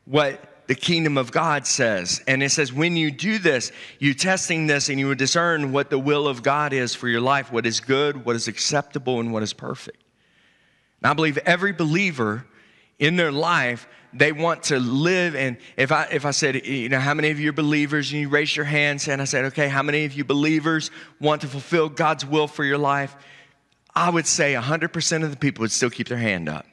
what 0.05 0.47
the 0.67 0.75
kingdom 0.75 1.17
of 1.17 1.33
God 1.33 1.67
says. 1.67 2.23
And 2.27 2.41
it 2.41 2.51
says, 2.51 2.71
when 2.71 2.95
you 2.95 3.11
do 3.11 3.37
this, 3.39 3.73
you're 3.99 4.13
testing 4.13 4.67
this 4.67 4.87
and 4.87 4.97
you 4.97 5.07
will 5.07 5.15
discern 5.15 5.73
what 5.73 5.89
the 5.89 5.99
will 5.99 6.29
of 6.29 6.43
God 6.43 6.71
is 6.71 6.95
for 6.95 7.09
your 7.09 7.19
life, 7.19 7.51
what 7.51 7.65
is 7.65 7.81
good, 7.81 8.23
what 8.23 8.37
is 8.37 8.47
acceptable, 8.47 9.19
and 9.19 9.33
what 9.33 9.43
is 9.43 9.51
perfect. 9.51 10.01
And 11.01 11.11
I 11.11 11.13
believe 11.13 11.37
every 11.39 11.73
believer 11.73 12.45
in 12.99 13.17
their 13.17 13.33
life, 13.33 13.87
they 14.13 14.31
want 14.31 14.63
to 14.63 14.79
live. 14.79 15.35
And 15.35 15.57
if 15.77 15.91
I 15.91 16.07
if 16.11 16.25
I 16.25 16.31
said, 16.31 16.65
you 16.65 16.89
know, 16.89 16.99
how 16.99 17.13
many 17.13 17.29
of 17.31 17.39
you 17.39 17.49
are 17.49 17.53
believers, 17.53 18.11
and 18.11 18.21
you 18.21 18.29
raise 18.29 18.55
your 18.55 18.65
hands, 18.65 19.07
and 19.07 19.21
I 19.21 19.25
said, 19.25 19.45
okay, 19.45 19.67
how 19.67 19.83
many 19.83 20.05
of 20.05 20.13
you 20.13 20.23
believers 20.23 20.91
want 21.19 21.41
to 21.41 21.47
fulfill 21.47 21.89
God's 21.89 22.25
will 22.25 22.47
for 22.47 22.63
your 22.63 22.77
life? 22.77 23.15
I 23.93 24.09
would 24.09 24.25
say 24.25 24.53
100% 24.53 25.23
of 25.23 25.31
the 25.31 25.37
people 25.37 25.63
would 25.63 25.71
still 25.71 25.89
keep 25.89 26.07
their 26.07 26.17
hand 26.17 26.47
up. 26.47 26.65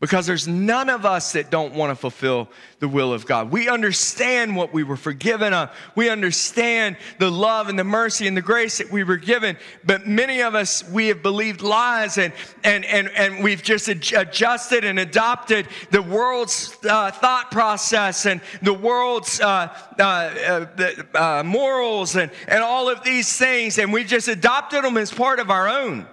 Because 0.00 0.26
there's 0.26 0.48
none 0.48 0.88
of 0.88 1.04
us 1.04 1.34
that 1.34 1.50
don't 1.50 1.74
want 1.74 1.90
to 1.90 1.94
fulfill 1.94 2.48
the 2.78 2.88
will 2.88 3.12
of 3.12 3.26
God. 3.26 3.50
We 3.50 3.68
understand 3.68 4.56
what 4.56 4.72
we 4.72 4.82
were 4.82 4.96
forgiven 4.96 5.52
of. 5.52 5.70
We 5.94 6.08
understand 6.08 6.96
the 7.18 7.30
love 7.30 7.68
and 7.68 7.78
the 7.78 7.84
mercy 7.84 8.26
and 8.26 8.34
the 8.34 8.40
grace 8.40 8.78
that 8.78 8.90
we 8.90 9.04
were 9.04 9.18
given. 9.18 9.58
But 9.84 10.06
many 10.06 10.40
of 10.40 10.54
us, 10.54 10.88
we 10.88 11.08
have 11.08 11.22
believed 11.22 11.60
lies 11.60 12.16
and, 12.16 12.32
and, 12.64 12.86
and, 12.86 13.10
and 13.10 13.44
we've 13.44 13.62
just 13.62 13.88
adjusted 13.88 14.84
and 14.84 14.98
adopted 14.98 15.68
the 15.90 16.00
world's 16.00 16.74
uh, 16.88 17.10
thought 17.10 17.50
process 17.50 18.24
and 18.24 18.40
the 18.62 18.72
world's 18.72 19.38
uh, 19.38 19.68
uh, 19.98 20.02
uh, 20.02 21.02
uh 21.14 21.42
morals 21.44 22.16
and, 22.16 22.30
and 22.48 22.62
all 22.62 22.88
of 22.88 23.04
these 23.04 23.36
things. 23.36 23.78
And 23.78 23.92
we've 23.92 24.06
just 24.06 24.28
adopted 24.28 24.82
them 24.82 24.96
as 24.96 25.12
part 25.12 25.40
of 25.40 25.50
our 25.50 25.68
own. 25.68 26.06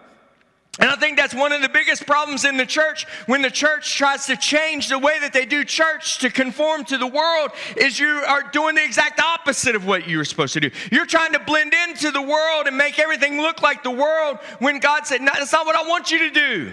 And 0.80 0.92
I 0.92 0.96
think 0.96 1.18
that's 1.18 1.34
one 1.34 1.52
of 1.52 1.62
the 1.64 1.70
biggest 1.70 2.06
problems 2.06 2.46
in 2.46 2.58
the 2.58 2.66
church 2.66 3.06
when 3.26 3.42
the 3.42 3.50
church 3.50 3.96
tries 3.96 4.28
to 4.28 4.38
change 4.38 4.90
the 4.90 5.00
way 5.00 5.20
that 5.20 5.34
they 5.34 5.46
do 5.46 5.64
church 5.64 6.20
to 6.20 6.30
conform 6.30 6.84
to 6.86 7.00
the 7.00 7.08
world 7.08 7.52
is 7.76 8.00
you 8.00 8.08
are 8.08 8.44
doing 8.52 8.76
the 8.76 8.84
exact 8.84 9.20
opposite 9.20 9.76
of 9.76 9.88
what 9.88 10.08
you 10.08 10.20
were 10.20 10.26
supposed 10.26 10.54
to 10.54 10.60
do. 10.60 10.70
You're 10.92 11.08
trying 11.08 11.34
to 11.34 11.40
blend 11.40 11.74
into 11.88 12.12
the 12.12 12.22
world 12.22 12.68
and 12.68 12.78
make 12.78 13.00
everything 13.00 13.42
look 13.42 13.64
like 13.64 13.82
the 13.82 13.92
world 13.92 14.38
when 14.60 14.80
God 14.80 15.08
said, 15.08 15.22
no, 15.22 15.32
that's 15.34 15.52
not 15.52 15.66
what 15.66 15.76
I 15.76 15.88
want 15.88 16.12
you 16.12 16.20
to 16.20 16.30
do. 16.30 16.72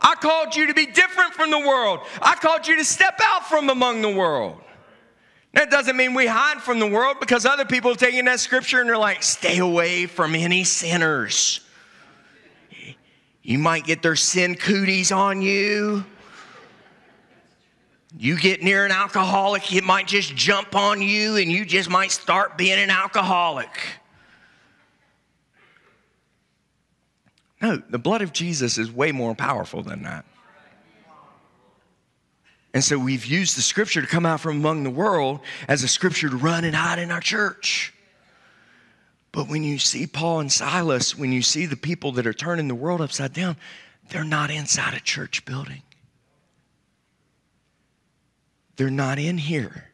I 0.00 0.14
called 0.14 0.56
you 0.56 0.66
to 0.66 0.74
be 0.74 0.86
different 0.86 1.34
from 1.34 1.50
the 1.50 1.60
world. 1.60 2.00
I 2.20 2.34
called 2.34 2.66
you 2.66 2.76
to 2.78 2.84
step 2.84 3.20
out 3.22 3.46
from 3.46 3.68
among 3.68 4.02
the 4.02 4.10
world. 4.10 4.58
That 5.52 5.70
doesn't 5.70 5.96
mean 5.96 6.14
we 6.14 6.26
hide 6.26 6.62
from 6.62 6.80
the 6.80 6.86
world 6.86 7.18
because 7.20 7.44
other 7.44 7.66
people 7.66 7.90
have 7.90 7.98
taken 7.98 8.24
that 8.24 8.40
scripture 8.40 8.80
and 8.80 8.88
they're 8.88 8.96
like, 8.96 9.22
stay 9.22 9.58
away 9.58 10.06
from 10.06 10.34
any 10.34 10.64
sinners. 10.64 11.60
You 13.42 13.58
might 13.58 13.84
get 13.84 14.02
their 14.02 14.16
sin 14.16 14.54
cooties 14.54 15.10
on 15.10 15.42
you. 15.42 16.04
You 18.18 18.38
get 18.38 18.62
near 18.62 18.84
an 18.84 18.92
alcoholic, 18.92 19.72
it 19.72 19.84
might 19.84 20.06
just 20.06 20.36
jump 20.36 20.76
on 20.76 21.00
you 21.00 21.36
and 21.36 21.50
you 21.50 21.64
just 21.64 21.88
might 21.88 22.10
start 22.10 22.58
being 22.58 22.78
an 22.78 22.90
alcoholic. 22.90 23.70
No, 27.62 27.76
the 27.76 27.98
blood 27.98 28.22
of 28.22 28.32
Jesus 28.32 28.76
is 28.76 28.92
way 28.92 29.12
more 29.12 29.34
powerful 29.34 29.82
than 29.82 30.02
that. 30.02 30.24
And 32.74 32.82
so 32.82 32.98
we've 32.98 33.24
used 33.24 33.56
the 33.56 33.62
scripture 33.62 34.00
to 34.00 34.06
come 34.06 34.26
out 34.26 34.40
from 34.40 34.56
among 34.56 34.82
the 34.82 34.90
world 34.90 35.40
as 35.68 35.82
a 35.82 35.88
scripture 35.88 36.28
to 36.28 36.36
run 36.36 36.64
and 36.64 36.74
hide 36.74 36.98
in 36.98 37.10
our 37.10 37.20
church. 37.20 37.94
But 39.32 39.48
when 39.48 39.64
you 39.64 39.78
see 39.78 40.06
Paul 40.06 40.40
and 40.40 40.52
Silas, 40.52 41.16
when 41.16 41.32
you 41.32 41.42
see 41.42 41.64
the 41.64 41.76
people 41.76 42.12
that 42.12 42.26
are 42.26 42.34
turning 42.34 42.68
the 42.68 42.74
world 42.74 43.00
upside 43.00 43.32
down, 43.32 43.56
they're 44.10 44.24
not 44.24 44.50
inside 44.50 44.94
a 44.94 45.00
church 45.00 45.44
building. 45.46 45.82
They're 48.76 48.90
not 48.90 49.18
in 49.18 49.38
here. 49.38 49.88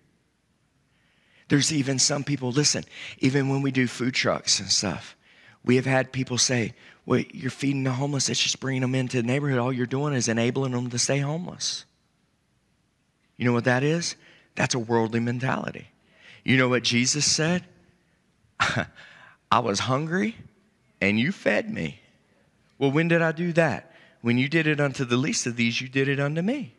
There's 1.48 1.72
even 1.72 1.98
some 1.98 2.24
people, 2.24 2.50
listen, 2.50 2.84
even 3.18 3.48
when 3.48 3.62
we 3.62 3.70
do 3.70 3.86
food 3.86 4.14
trucks 4.14 4.60
and 4.60 4.68
stuff, 4.68 5.16
we 5.64 5.76
have 5.76 5.86
had 5.86 6.12
people 6.12 6.36
say, 6.36 6.74
well, 7.06 7.20
you're 7.32 7.50
feeding 7.50 7.84
the 7.84 7.92
homeless, 7.92 8.28
it's 8.28 8.42
just 8.42 8.60
bringing 8.60 8.82
them 8.82 8.94
into 8.94 9.18
the 9.18 9.26
neighborhood. 9.26 9.58
All 9.58 9.72
you're 9.72 9.86
doing 9.86 10.14
is 10.14 10.28
enabling 10.28 10.72
them 10.72 10.90
to 10.90 10.98
stay 10.98 11.20
homeless. 11.20 11.84
You 13.36 13.46
know 13.46 13.52
what 13.52 13.64
that 13.64 13.82
is? 13.82 14.16
That's 14.56 14.74
a 14.74 14.78
worldly 14.78 15.20
mentality. 15.20 15.88
You 16.44 16.58
know 16.58 16.68
what 16.68 16.82
Jesus 16.82 17.24
said? 17.24 17.64
I 19.50 19.60
was 19.60 19.80
hungry 19.80 20.36
and 21.00 21.18
you 21.18 21.32
fed 21.32 21.70
me. 21.70 22.00
Well, 22.78 22.90
when 22.90 23.08
did 23.08 23.22
I 23.22 23.32
do 23.32 23.52
that? 23.54 23.92
When 24.20 24.38
you 24.38 24.48
did 24.48 24.66
it 24.66 24.80
unto 24.80 25.04
the 25.04 25.16
least 25.16 25.46
of 25.46 25.56
these, 25.56 25.80
you 25.80 25.88
did 25.88 26.08
it 26.08 26.20
unto 26.20 26.42
me. 26.42 26.74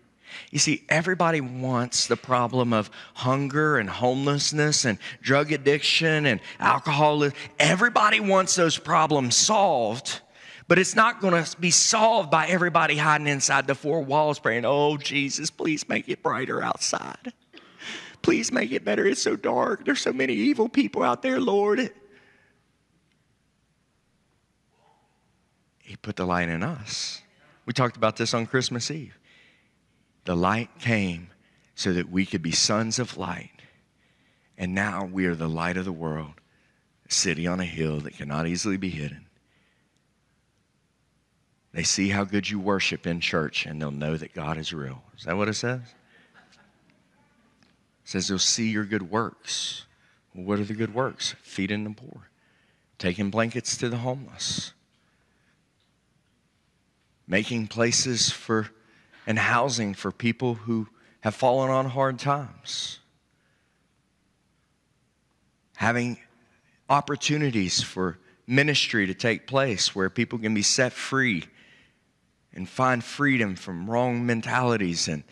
You 0.52 0.60
see, 0.60 0.84
everybody 0.90 1.42
wants 1.42 2.08
the 2.08 2.16
problem 2.16 2.74
of 2.74 2.92
hunger 3.16 3.78
and 3.78 3.90
homelessness 3.90 4.86
and 4.86 5.00
drug 5.22 5.52
addiction 5.52 6.26
and 6.26 6.40
alcoholism. 6.60 7.36
Everybody 7.58 8.20
wants 8.20 8.56
those 8.56 8.78
problems 8.78 9.36
solved, 9.36 10.22
but 10.68 10.78
it's 10.78 10.96
not 10.96 11.22
going 11.22 11.44
to 11.44 11.60
be 11.60 11.72
solved 11.72 12.30
by 12.30 12.48
everybody 12.48 12.96
hiding 12.98 13.28
inside 13.28 13.66
the 13.66 13.76
four 13.76 14.02
walls 14.02 14.38
praying, 14.38 14.66
Oh, 14.66 14.98
Jesus, 14.98 15.50
please 15.50 15.88
make 15.90 16.08
it 16.10 16.22
brighter 16.22 16.62
outside. 16.62 17.34
Please 18.22 18.52
make 18.52 18.72
it 18.72 18.84
better. 18.84 19.06
It's 19.06 19.22
so 19.22 19.36
dark. 19.36 19.86
There's 19.86 20.02
so 20.02 20.14
many 20.14 20.34
evil 20.34 20.70
people 20.70 21.02
out 21.02 21.22
there, 21.22 21.40
Lord. 21.40 21.92
He 25.90 25.96
put 25.96 26.18
the 26.18 26.26
light 26.26 26.50
in 26.50 26.62
us. 26.62 27.24
We 27.66 27.74
talked 27.74 27.98
about 27.98 28.16
this 28.16 28.36
on 28.36 28.46
Christmas 28.46 28.92
Eve. 28.92 29.18
The 30.26 30.36
light 30.36 30.70
came 30.78 31.32
so 31.74 31.94
that 31.94 32.12
we 32.12 32.28
could 32.28 32.44
be 32.44 32.52
sons 32.52 33.00
of 33.00 33.18
light. 33.18 33.64
And 34.56 34.76
now 34.76 35.10
we 35.12 35.26
are 35.26 35.34
the 35.34 35.50
light 35.50 35.78
of 35.78 35.86
the 35.86 35.92
world, 35.92 36.34
a 37.10 37.12
city 37.12 37.48
on 37.48 37.60
a 37.60 37.66
hill 37.66 38.02
that 38.02 38.16
cannot 38.16 38.46
easily 38.46 38.78
be 38.78 38.92
hidden. 38.92 39.26
They 41.74 41.82
see 41.82 42.10
how 42.10 42.24
good 42.24 42.48
you 42.48 42.60
worship 42.60 43.08
in 43.08 43.20
church 43.20 43.66
and 43.66 43.82
they'll 43.82 43.90
know 43.90 44.16
that 44.16 44.36
God 44.36 44.60
is 44.60 44.72
real. 44.72 45.02
Is 45.18 45.24
that 45.24 45.38
what 45.38 45.50
it 45.50 45.56
says? 45.56 45.82
It 46.54 46.60
says 48.04 48.28
they'll 48.28 48.38
see 48.38 48.70
your 48.70 48.86
good 48.86 49.10
works. 49.10 49.88
Well, 50.36 50.46
what 50.46 50.60
are 50.60 50.66
the 50.66 50.76
good 50.76 50.94
works? 50.94 51.34
Feeding 51.42 51.84
the 51.84 51.90
poor, 51.90 52.30
taking 53.00 53.32
blankets 53.32 53.76
to 53.78 53.90
the 53.90 53.98
homeless, 53.98 54.74
making 57.30 57.68
places 57.68 58.32
for 58.32 58.70
and 59.26 59.38
housing 59.38 59.94
for 59.94 60.12
people 60.12 60.56
who 60.56 60.88
have 61.22 61.36
fallen 61.36 61.70
on 61.70 61.86
hard 61.86 62.18
times, 62.18 63.00
having 65.76 66.18
opportunities 66.90 67.82
for 67.82 68.18
ministry 68.48 69.06
to 69.06 69.14
take 69.14 69.46
place 69.46 69.94
where 69.94 70.10
people 70.10 70.40
can 70.40 70.56
be 70.56 70.64
set 70.64 70.92
free 70.92 71.46
and 72.54 72.68
find 72.68 73.04
freedom 73.04 73.56
from 73.56 73.88
wrong 73.88 74.26
mentalities 74.26 75.08
and, 75.08 75.24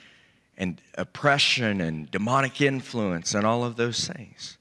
and 0.56 0.80
oppression 0.96 1.82
and 1.82 2.12
demonic 2.12 2.62
influence 2.62 3.34
and 3.34 3.44
all 3.44 3.64
of 3.64 3.76
those 3.76 4.08
things. 4.08 4.60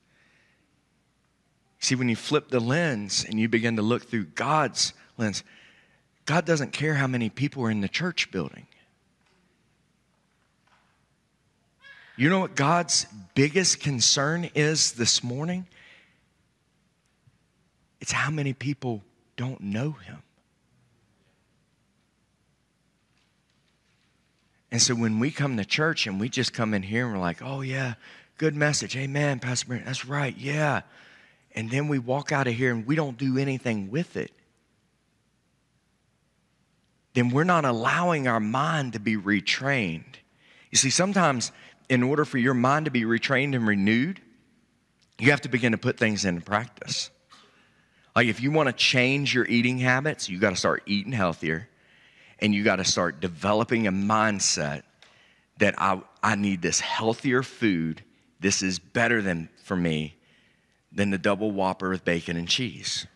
See, 1.80 1.94
when 1.94 2.08
you 2.08 2.16
flip 2.16 2.48
the 2.48 2.60
lens 2.60 3.26
and 3.28 3.38
you 3.38 3.50
begin 3.50 3.76
to 3.76 3.82
look 3.82 4.08
through 4.08 4.24
God's 4.24 4.94
lens, 5.18 5.44
God 6.26 6.44
doesn't 6.44 6.72
care 6.72 6.94
how 6.94 7.06
many 7.06 7.30
people 7.30 7.62
are 7.64 7.70
in 7.70 7.80
the 7.80 7.88
church 7.88 8.30
building. 8.30 8.66
You 12.16 12.28
know 12.28 12.40
what 12.40 12.56
God's 12.56 13.06
biggest 13.34 13.80
concern 13.80 14.50
is 14.54 14.92
this 14.92 15.22
morning? 15.22 15.66
It's 18.00 18.12
how 18.12 18.30
many 18.30 18.52
people 18.54 19.02
don't 19.36 19.60
know 19.60 19.92
Him. 19.92 20.22
And 24.72 24.82
so 24.82 24.94
when 24.94 25.20
we 25.20 25.30
come 25.30 25.56
to 25.56 25.64
church 25.64 26.06
and 26.06 26.18
we 26.18 26.28
just 26.28 26.52
come 26.52 26.74
in 26.74 26.82
here 26.82 27.04
and 27.06 27.14
we're 27.14 27.20
like, 27.20 27.40
oh, 27.40 27.60
yeah, 27.60 27.94
good 28.36 28.54
message. 28.54 28.96
Amen, 28.96 29.38
Pastor 29.38 29.68
Brent. 29.68 29.86
That's 29.86 30.04
right. 30.04 30.36
Yeah. 30.36 30.82
And 31.54 31.70
then 31.70 31.88
we 31.88 31.98
walk 31.98 32.32
out 32.32 32.46
of 32.46 32.54
here 32.54 32.72
and 32.72 32.86
we 32.86 32.96
don't 32.96 33.16
do 33.16 33.38
anything 33.38 33.90
with 33.90 34.16
it. 34.16 34.32
Then 37.16 37.30
we're 37.30 37.44
not 37.44 37.64
allowing 37.64 38.28
our 38.28 38.40
mind 38.40 38.92
to 38.92 39.00
be 39.00 39.16
retrained. 39.16 40.16
You 40.70 40.76
see, 40.76 40.90
sometimes 40.90 41.50
in 41.88 42.02
order 42.02 42.26
for 42.26 42.36
your 42.36 42.52
mind 42.52 42.84
to 42.84 42.90
be 42.90 43.04
retrained 43.04 43.56
and 43.56 43.66
renewed, 43.66 44.20
you 45.18 45.30
have 45.30 45.40
to 45.40 45.48
begin 45.48 45.72
to 45.72 45.78
put 45.78 45.96
things 45.96 46.26
into 46.26 46.42
practice. 46.42 47.08
Like 48.14 48.26
if 48.26 48.42
you 48.42 48.50
want 48.50 48.68
to 48.68 48.74
change 48.74 49.34
your 49.34 49.46
eating 49.46 49.78
habits, 49.78 50.28
you 50.28 50.38
got 50.38 50.50
to 50.50 50.56
start 50.56 50.82
eating 50.84 51.12
healthier 51.12 51.70
and 52.38 52.54
you 52.54 52.62
got 52.62 52.76
to 52.76 52.84
start 52.84 53.18
developing 53.18 53.86
a 53.86 53.92
mindset 53.92 54.82
that 55.56 55.74
I, 55.78 56.02
I 56.22 56.34
need 56.34 56.60
this 56.60 56.80
healthier 56.80 57.42
food. 57.42 58.04
This 58.40 58.62
is 58.62 58.78
better 58.78 59.22
than 59.22 59.48
for 59.64 59.74
me 59.74 60.16
than 60.92 61.08
the 61.08 61.18
double 61.18 61.50
whopper 61.50 61.88
with 61.88 62.04
bacon 62.04 62.36
and 62.36 62.46
cheese. 62.46 63.06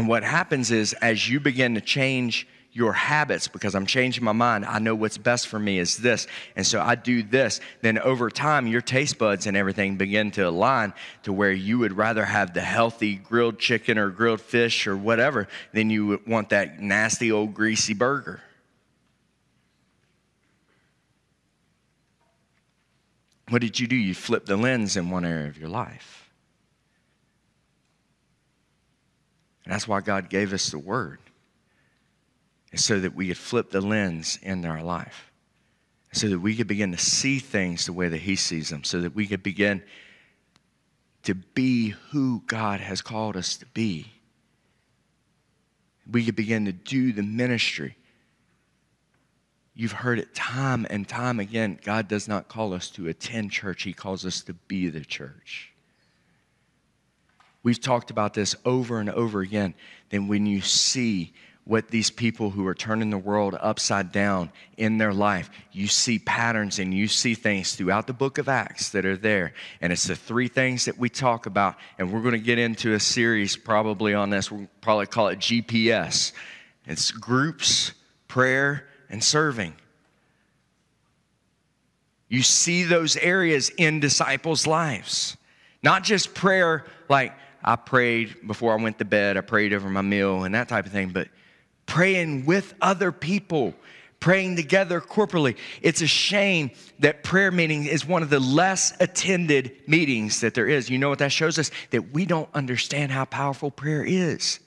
And 0.00 0.08
what 0.08 0.22
happens 0.22 0.70
is 0.70 0.94
as 0.94 1.28
you 1.28 1.40
begin 1.40 1.74
to 1.74 1.82
change 1.82 2.48
your 2.72 2.94
habits 2.94 3.48
because 3.48 3.74
I'm 3.74 3.84
changing 3.84 4.24
my 4.24 4.32
mind. 4.32 4.64
I 4.64 4.78
know 4.78 4.94
what's 4.94 5.18
best 5.18 5.46
for 5.46 5.58
me 5.58 5.78
is 5.78 5.98
this. 5.98 6.26
And 6.56 6.66
so 6.66 6.80
I 6.80 6.94
do 6.94 7.22
this. 7.22 7.60
Then 7.82 7.98
over 7.98 8.30
time, 8.30 8.66
your 8.66 8.80
taste 8.80 9.18
buds 9.18 9.46
and 9.46 9.58
everything 9.58 9.96
begin 9.96 10.30
to 10.30 10.48
align 10.48 10.94
to 11.24 11.34
where 11.34 11.52
you 11.52 11.80
would 11.80 11.98
rather 11.98 12.24
have 12.24 12.54
the 12.54 12.62
healthy 12.62 13.16
grilled 13.16 13.58
chicken 13.58 13.98
or 13.98 14.08
grilled 14.08 14.40
fish 14.40 14.86
or 14.86 14.96
whatever 14.96 15.48
than 15.74 15.90
you 15.90 16.06
would 16.06 16.26
want 16.26 16.48
that 16.48 16.80
nasty 16.80 17.30
old 17.30 17.52
greasy 17.52 17.92
burger. 17.92 18.40
What 23.50 23.60
did 23.60 23.78
you 23.78 23.86
do? 23.86 23.96
You 23.96 24.14
flipped 24.14 24.46
the 24.46 24.56
lens 24.56 24.96
in 24.96 25.10
one 25.10 25.26
area 25.26 25.48
of 25.48 25.58
your 25.58 25.68
life. 25.68 26.19
And 29.70 29.76
that's 29.76 29.86
why 29.86 30.00
God 30.00 30.28
gave 30.28 30.52
us 30.52 30.70
the 30.70 30.80
word 30.80 31.20
is 32.72 32.84
so 32.84 32.98
that 32.98 33.14
we 33.14 33.28
could 33.28 33.38
flip 33.38 33.70
the 33.70 33.80
lens 33.80 34.36
in 34.42 34.64
our 34.64 34.82
life, 34.82 35.30
so 36.10 36.28
that 36.28 36.40
we 36.40 36.56
could 36.56 36.66
begin 36.66 36.90
to 36.90 36.98
see 36.98 37.38
things 37.38 37.86
the 37.86 37.92
way 37.92 38.08
that 38.08 38.22
He 38.22 38.34
sees 38.34 38.70
them, 38.70 38.82
so 38.82 39.00
that 39.00 39.14
we 39.14 39.28
could 39.28 39.44
begin 39.44 39.84
to 41.22 41.36
be 41.36 41.90
who 42.10 42.42
God 42.48 42.80
has 42.80 43.00
called 43.00 43.36
us 43.36 43.56
to 43.58 43.66
be. 43.66 44.10
We 46.10 46.24
could 46.24 46.34
begin 46.34 46.64
to 46.64 46.72
do 46.72 47.12
the 47.12 47.22
ministry. 47.22 47.96
You've 49.76 49.92
heard 49.92 50.18
it 50.18 50.34
time 50.34 50.84
and 50.90 51.06
time 51.06 51.38
again. 51.38 51.78
God 51.80 52.08
does 52.08 52.26
not 52.26 52.48
call 52.48 52.74
us 52.74 52.90
to 52.90 53.06
attend 53.06 53.52
church, 53.52 53.84
He 53.84 53.92
calls 53.92 54.26
us 54.26 54.40
to 54.42 54.52
be 54.52 54.88
the 54.88 55.04
church. 55.04 55.69
We've 57.62 57.80
talked 57.80 58.10
about 58.10 58.34
this 58.34 58.56
over 58.64 59.00
and 59.00 59.10
over 59.10 59.40
again. 59.40 59.74
Then, 60.08 60.28
when 60.28 60.46
you 60.46 60.60
see 60.60 61.32
what 61.70 61.86
these 61.86 62.10
people 62.10 62.50
who 62.50 62.66
are 62.66 62.74
turning 62.74 63.10
the 63.10 63.18
world 63.18 63.56
upside 63.60 64.10
down 64.10 64.50
in 64.76 64.98
their 64.98 65.12
life. 65.12 65.50
You 65.70 65.86
see 65.86 66.18
patterns 66.18 66.80
and 66.80 66.92
you 66.92 67.06
see 67.06 67.34
things 67.34 67.76
throughout 67.76 68.08
the 68.08 68.12
book 68.12 68.38
of 68.38 68.48
Acts 68.48 68.90
that 68.90 69.04
are 69.04 69.16
there. 69.16 69.52
And 69.80 69.92
it's 69.92 70.08
the 70.08 70.16
three 70.16 70.48
things 70.48 70.86
that 70.86 70.98
we 70.98 71.08
talk 71.08 71.46
about. 71.46 71.76
And 71.96 72.12
we're 72.12 72.22
going 72.22 72.32
to 72.32 72.40
get 72.40 72.58
into 72.58 72.94
a 72.94 72.98
series 72.98 73.56
probably 73.56 74.14
on 74.14 74.30
this. 74.30 74.50
We'll 74.50 74.66
probably 74.80 75.06
call 75.06 75.28
it 75.28 75.38
GPS. 75.38 76.32
It's 76.86 77.12
groups, 77.12 77.92
prayer, 78.26 78.88
and 79.08 79.22
serving. 79.22 79.74
You 82.28 82.42
see 82.42 82.82
those 82.82 83.16
areas 83.16 83.70
in 83.70 84.00
disciples' 84.00 84.66
lives. 84.66 85.36
Not 85.84 86.02
just 86.02 86.34
prayer, 86.34 86.84
like 87.08 87.32
I 87.62 87.76
prayed 87.76 88.46
before 88.46 88.72
I 88.78 88.82
went 88.82 88.98
to 88.98 89.04
bed, 89.04 89.36
I 89.36 89.42
prayed 89.42 89.72
over 89.72 89.88
my 89.88 90.02
meal, 90.02 90.44
and 90.44 90.54
that 90.54 90.68
type 90.68 90.86
of 90.86 90.92
thing, 90.92 91.10
but 91.10 91.28
praying 91.86 92.46
with 92.46 92.74
other 92.80 93.12
people, 93.12 93.74
praying 94.20 94.56
together 94.56 95.00
corporately. 95.00 95.56
It's 95.82 96.00
a 96.00 96.06
shame 96.06 96.70
that 97.00 97.24
prayer 97.24 97.50
meeting 97.50 97.86
is 97.86 98.06
one 98.06 98.22
of 98.22 98.30
the 98.30 98.40
less 98.40 98.92
attended 99.00 99.76
meetings 99.86 100.40
that 100.40 100.54
there 100.54 100.68
is. 100.68 100.88
You 100.88 100.98
know 100.98 101.08
what 101.08 101.18
that 101.18 101.32
shows 101.32 101.58
us? 101.58 101.70
That 101.90 102.12
we 102.12 102.26
don't 102.26 102.48
understand 102.54 103.12
how 103.12 103.24
powerful 103.24 103.70
prayer 103.70 104.04
is. 104.04 104.60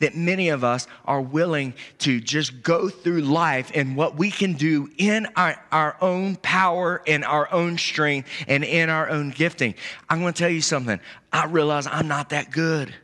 That 0.00 0.14
many 0.14 0.50
of 0.50 0.62
us 0.62 0.86
are 1.06 1.20
willing 1.20 1.72
to 2.00 2.20
just 2.20 2.62
go 2.62 2.88
through 2.88 3.22
life 3.22 3.70
and 3.74 3.96
what 3.96 4.16
we 4.16 4.30
can 4.30 4.52
do 4.52 4.90
in 4.98 5.26
our, 5.36 5.56
our 5.72 5.96
own 6.02 6.36
power 6.36 7.02
and 7.06 7.24
our 7.24 7.50
own 7.52 7.78
strength 7.78 8.28
and 8.46 8.62
in 8.62 8.90
our 8.90 9.08
own 9.08 9.30
gifting. 9.30 9.74
I'm 10.10 10.20
going 10.20 10.34
to 10.34 10.38
tell 10.38 10.50
you 10.50 10.60
something. 10.60 11.00
I 11.32 11.46
realize 11.46 11.86
I'm 11.86 12.08
not 12.08 12.30
that 12.30 12.50
good. 12.50 12.94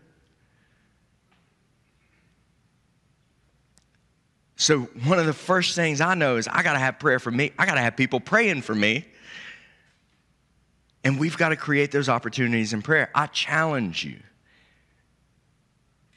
So, 4.56 4.82
one 5.04 5.18
of 5.18 5.26
the 5.26 5.32
first 5.32 5.74
things 5.74 6.00
I 6.00 6.14
know 6.14 6.36
is 6.36 6.46
I 6.46 6.62
got 6.62 6.74
to 6.74 6.78
have 6.78 7.00
prayer 7.00 7.18
for 7.18 7.32
me. 7.32 7.50
I 7.58 7.66
got 7.66 7.74
to 7.74 7.80
have 7.80 7.96
people 7.96 8.20
praying 8.20 8.62
for 8.62 8.74
me. 8.74 9.04
And 11.02 11.18
we've 11.18 11.36
got 11.36 11.48
to 11.48 11.56
create 11.56 11.90
those 11.90 12.08
opportunities 12.08 12.72
in 12.72 12.80
prayer. 12.80 13.10
I 13.12 13.26
challenge 13.26 14.04
you 14.04 14.20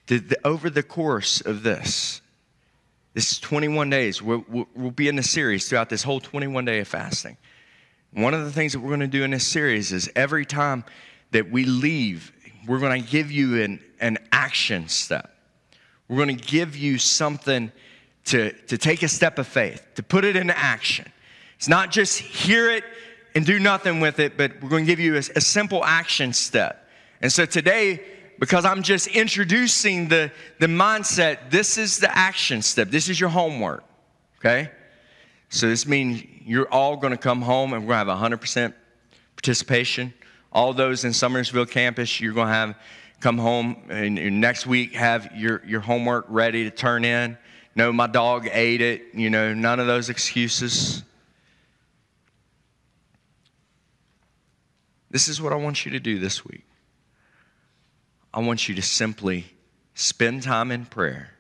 to, 0.07 0.19
the, 0.19 0.37
over 0.45 0.69
the 0.69 0.83
course 0.83 1.41
of 1.41 1.63
this, 1.63 2.21
this 3.13 3.39
21 3.39 3.89
days, 3.89 4.21
we'll, 4.21 4.45
we'll, 4.47 4.67
we'll 4.75 4.91
be 4.91 5.07
in 5.07 5.15
the 5.15 5.23
series 5.23 5.67
throughout 5.69 5.89
this 5.89 6.03
whole 6.03 6.19
21 6.19 6.65
day 6.65 6.79
of 6.79 6.87
fasting. 6.87 7.37
One 8.11 8.33
of 8.33 8.45
the 8.45 8.51
things 8.51 8.73
that 8.73 8.79
we're 8.79 8.89
going 8.89 8.99
to 9.01 9.07
do 9.07 9.23
in 9.23 9.31
this 9.31 9.47
series 9.47 9.91
is 9.91 10.09
every 10.15 10.45
time 10.45 10.83
that 11.31 11.51
we 11.51 11.65
leave, 11.65 12.31
we're 12.67 12.79
going 12.79 13.01
to 13.01 13.09
give 13.09 13.31
you 13.31 13.61
an, 13.61 13.81
an 13.99 14.17
action 14.31 14.87
step. 14.87 15.35
We're 16.07 16.23
going 16.23 16.37
to 16.37 16.45
give 16.45 16.75
you 16.75 16.97
something 16.97 17.71
to, 18.25 18.51
to 18.51 18.77
take 18.77 19.03
a 19.03 19.07
step 19.07 19.37
of 19.39 19.47
faith, 19.47 19.85
to 19.95 20.03
put 20.03 20.23
it 20.23 20.35
into 20.35 20.57
action. 20.57 21.11
It's 21.57 21.67
not 21.67 21.91
just 21.91 22.19
hear 22.19 22.69
it 22.69 22.83
and 23.33 23.45
do 23.45 23.59
nothing 23.59 23.99
with 23.99 24.19
it, 24.19 24.37
but 24.37 24.61
we're 24.61 24.69
going 24.69 24.85
to 24.85 24.91
give 24.91 24.99
you 24.99 25.15
a, 25.15 25.19
a 25.19 25.41
simple 25.41 25.83
action 25.83 26.33
step. 26.33 26.89
And 27.21 27.31
so 27.31 27.45
today, 27.45 28.01
because 28.39 28.65
I'm 28.65 28.83
just 28.83 29.07
introducing 29.07 30.07
the, 30.07 30.31
the 30.59 30.67
mindset, 30.67 31.49
this 31.49 31.77
is 31.77 31.99
the 31.99 32.15
action 32.15 32.61
step. 32.61 32.89
This 32.89 33.09
is 33.09 33.19
your 33.19 33.29
homework, 33.29 33.83
okay? 34.39 34.69
So 35.49 35.67
this 35.67 35.87
means 35.87 36.23
you're 36.41 36.71
all 36.71 36.97
going 36.97 37.11
to 37.11 37.17
come 37.17 37.41
home 37.41 37.73
and 37.73 37.83
we're 37.83 37.95
going 37.95 38.07
to 38.07 38.13
have 38.15 38.39
100% 38.39 38.73
participation. 39.35 40.13
All 40.51 40.73
those 40.73 41.05
in 41.05 41.11
Summersville 41.11 41.69
campus, 41.69 42.19
you're 42.19 42.33
going 42.33 42.47
to 42.47 42.53
have 42.53 42.75
come 43.19 43.37
home 43.37 43.77
and, 43.89 44.19
and 44.19 44.41
next 44.41 44.67
week 44.67 44.93
have 44.93 45.29
your, 45.35 45.61
your 45.65 45.81
homework 45.81 46.25
ready 46.29 46.63
to 46.63 46.71
turn 46.71 47.05
in. 47.05 47.37
No, 47.75 47.91
my 47.91 48.07
dog 48.07 48.47
ate 48.51 48.81
it. 48.81 49.13
You 49.13 49.29
know, 49.29 49.53
none 49.53 49.79
of 49.79 49.87
those 49.87 50.09
excuses. 50.09 51.03
This 55.11 55.27
is 55.27 55.41
what 55.41 55.53
I 55.53 55.55
want 55.55 55.85
you 55.85 55.91
to 55.91 55.99
do 55.99 56.19
this 56.19 56.45
week. 56.45 56.65
I 58.35 58.39
want 58.39 58.67
you 58.67 58.75
to 58.75 58.81
simply 58.81 59.45
spend 59.93 60.43
time 60.43 60.69
in 60.69 60.85
prayer, 60.85 61.31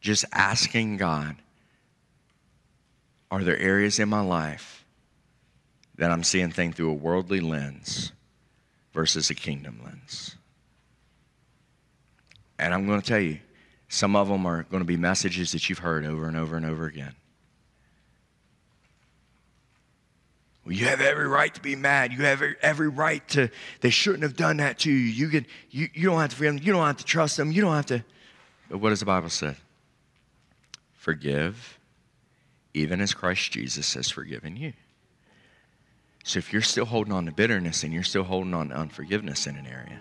just 0.00 0.24
asking 0.32 0.96
God, 0.98 1.34
are 3.32 3.42
there 3.42 3.58
areas 3.58 3.98
in 3.98 4.08
my 4.08 4.20
life 4.20 4.84
that 5.96 6.12
I'm 6.12 6.22
seeing 6.22 6.52
things 6.52 6.76
through 6.76 6.90
a 6.90 6.94
worldly 6.94 7.40
lens 7.40 8.12
versus 8.92 9.28
a 9.28 9.34
kingdom 9.34 9.80
lens? 9.84 10.36
And 12.56 12.72
I'm 12.72 12.86
going 12.86 13.00
to 13.00 13.06
tell 13.06 13.18
you, 13.18 13.40
some 13.88 14.14
of 14.14 14.28
them 14.28 14.46
are 14.46 14.62
going 14.62 14.82
to 14.82 14.86
be 14.86 14.96
messages 14.96 15.50
that 15.50 15.68
you've 15.68 15.80
heard 15.80 16.06
over 16.06 16.28
and 16.28 16.36
over 16.36 16.56
and 16.56 16.64
over 16.64 16.86
again. 16.86 17.16
Well, 20.64 20.74
you 20.74 20.86
have 20.86 21.00
every 21.00 21.28
right 21.28 21.54
to 21.54 21.60
be 21.60 21.76
mad. 21.76 22.12
You 22.12 22.24
have 22.24 22.42
every 22.62 22.88
right 22.88 23.26
to, 23.28 23.50
they 23.80 23.90
shouldn't 23.90 24.22
have 24.22 24.36
done 24.36 24.56
that 24.58 24.78
to 24.80 24.90
you. 24.90 24.96
You, 24.96 25.28
can, 25.28 25.46
you, 25.70 25.88
you 25.92 26.08
don't 26.08 26.20
have 26.20 26.30
to 26.30 26.36
forgive 26.36 26.54
them. 26.54 26.62
You 26.64 26.72
don't 26.72 26.86
have 26.86 26.96
to 26.96 27.04
trust 27.04 27.36
them. 27.36 27.52
You 27.52 27.60
don't 27.60 27.74
have 27.74 27.86
to. 27.86 28.04
But 28.70 28.78
what 28.78 28.90
does 28.90 29.00
the 29.00 29.06
Bible 29.06 29.28
say? 29.28 29.56
Forgive, 30.94 31.78
even 32.72 33.02
as 33.02 33.12
Christ 33.12 33.52
Jesus 33.52 33.92
has 33.92 34.10
forgiven 34.10 34.56
you. 34.56 34.72
So 36.24 36.38
if 36.38 36.50
you're 36.50 36.62
still 36.62 36.86
holding 36.86 37.12
on 37.12 37.26
to 37.26 37.32
bitterness 37.32 37.82
and 37.82 37.92
you're 37.92 38.02
still 38.02 38.22
holding 38.22 38.54
on 38.54 38.70
to 38.70 38.74
unforgiveness 38.74 39.46
in 39.46 39.56
an 39.56 39.66
area, 39.66 40.00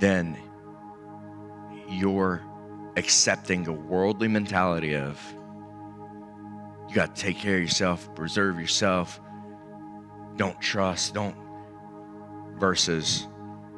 then 0.00 0.38
you're 1.90 2.40
accepting 2.96 3.68
a 3.68 3.72
worldly 3.72 4.28
mentality 4.28 4.96
of, 4.96 5.20
you 6.94 7.00
got 7.00 7.16
to 7.16 7.22
take 7.22 7.38
care 7.38 7.56
of 7.56 7.60
yourself, 7.60 8.14
preserve 8.14 8.60
yourself, 8.60 9.20
don't 10.36 10.60
trust, 10.60 11.12
don't, 11.12 11.34
versus 12.56 13.26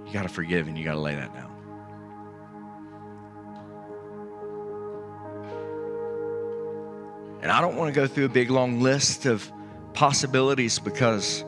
you 0.05 0.13
got 0.13 0.25
to 0.25 0.29
forgive 0.29 0.69
and 0.69 0.77
you 0.77 0.85
got 0.85 0.93
to 0.93 1.01
lay 1.01 1.15
that 1.15 1.33
down. 1.33 1.51
And 7.41 7.51
I 7.51 7.63
don't 7.63 7.77
want 7.77 7.95
to 7.95 7.99
go 7.99 8.07
through 8.07 8.27
a 8.27 8.29
big 8.29 8.51
long 8.51 8.83
list 8.83 9.25
of 9.25 9.51
possibilities 9.95 10.79
because 10.79 11.43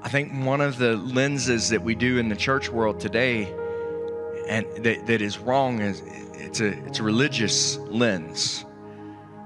I 0.00 0.08
think 0.10 0.32
one 0.44 0.60
of 0.60 0.78
the 0.78 0.96
lenses 0.96 1.70
that 1.70 1.82
we 1.82 1.96
do 1.96 2.18
in 2.18 2.28
the 2.28 2.36
church 2.36 2.68
world 2.68 3.00
today 3.00 3.52
and 4.48 4.64
that, 4.84 5.06
that 5.06 5.20
is 5.20 5.38
wrong 5.38 5.80
is 5.80 6.04
it's 6.34 6.60
a, 6.60 6.68
it's 6.86 7.00
a 7.00 7.02
religious 7.02 7.78
lens 7.78 8.64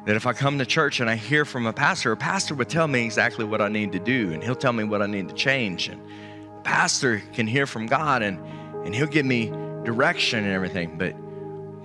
that 0.06 0.14
if 0.14 0.26
I 0.26 0.32
come 0.32 0.58
to 0.58 0.66
church 0.66 1.00
and 1.00 1.10
I 1.10 1.16
hear 1.16 1.44
from 1.44 1.66
a 1.66 1.72
pastor, 1.72 2.12
a 2.12 2.16
pastor 2.16 2.54
would 2.54 2.68
tell 2.68 2.86
me 2.86 3.04
exactly 3.04 3.44
what 3.44 3.60
I 3.60 3.68
need 3.68 3.92
to 3.92 3.98
do, 3.98 4.32
and 4.32 4.42
he'll 4.42 4.54
tell 4.54 4.72
me 4.72 4.84
what 4.84 5.02
I 5.02 5.06
need 5.06 5.28
to 5.28 5.34
change. 5.34 5.88
And 5.88 6.00
the 6.00 6.60
pastor 6.62 7.22
can 7.34 7.48
hear 7.48 7.66
from 7.66 7.86
God 7.86 8.22
and, 8.22 8.38
and 8.84 8.94
he'll 8.94 9.06
give 9.06 9.26
me 9.26 9.48
direction 9.84 10.44
and 10.44 10.52
everything. 10.52 10.96
But 10.96 11.14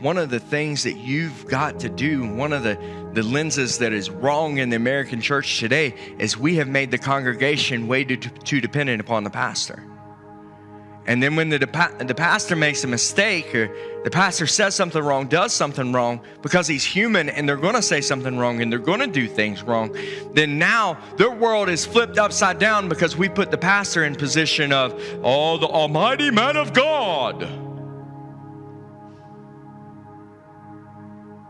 one 0.01 0.19
of 0.19 0.29
the 0.29 0.39
things 0.39 0.83
that 0.83 0.97
you've 0.97 1.47
got 1.47 1.79
to 1.79 1.89
do, 1.89 2.31
one 2.33 2.53
of 2.53 2.61
the, 2.61 2.77
the 3.13 3.23
lenses 3.23 3.79
that 3.79 3.91
is 3.91 4.11
wrong 4.11 4.59
in 4.59 4.69
the 4.69 4.75
American 4.75 5.19
church 5.19 5.59
today, 5.59 5.95
is 6.19 6.37
we 6.37 6.55
have 6.55 6.67
made 6.67 6.91
the 6.91 6.99
congregation 6.99 7.87
way 7.87 8.03
too, 8.03 8.17
too 8.17 8.61
dependent 8.61 9.01
upon 9.01 9.23
the 9.23 9.29
pastor. 9.31 9.83
And 11.07 11.21
then 11.21 11.35
when 11.35 11.49
the, 11.49 11.57
the 11.57 12.15
pastor 12.15 12.55
makes 12.55 12.83
a 12.83 12.87
mistake 12.87 13.55
or 13.55 13.75
the 14.03 14.11
pastor 14.11 14.45
says 14.45 14.75
something 14.75 15.01
wrong, 15.01 15.27
does 15.27 15.51
something 15.51 15.91
wrong, 15.91 16.21
because 16.43 16.67
he's 16.67 16.83
human 16.83 17.27
and 17.27 17.49
they're 17.49 17.57
going 17.57 17.73
to 17.73 17.81
say 17.81 18.01
something 18.01 18.37
wrong 18.37 18.61
and 18.61 18.71
they're 18.71 18.79
going 18.79 18.99
to 18.99 19.07
do 19.07 19.27
things 19.27 19.63
wrong, 19.63 19.95
then 20.33 20.59
now 20.59 20.99
their 21.17 21.31
world 21.31 21.69
is 21.69 21.85
flipped 21.85 22.19
upside 22.19 22.59
down 22.59 22.87
because 22.87 23.17
we 23.17 23.27
put 23.29 23.49
the 23.49 23.57
pastor 23.57 24.05
in 24.05 24.13
position 24.15 24.71
of, 24.71 24.93
oh, 25.23 25.57
the 25.57 25.67
almighty 25.67 26.29
man 26.29 26.55
of 26.55 26.71
God. 26.71 27.47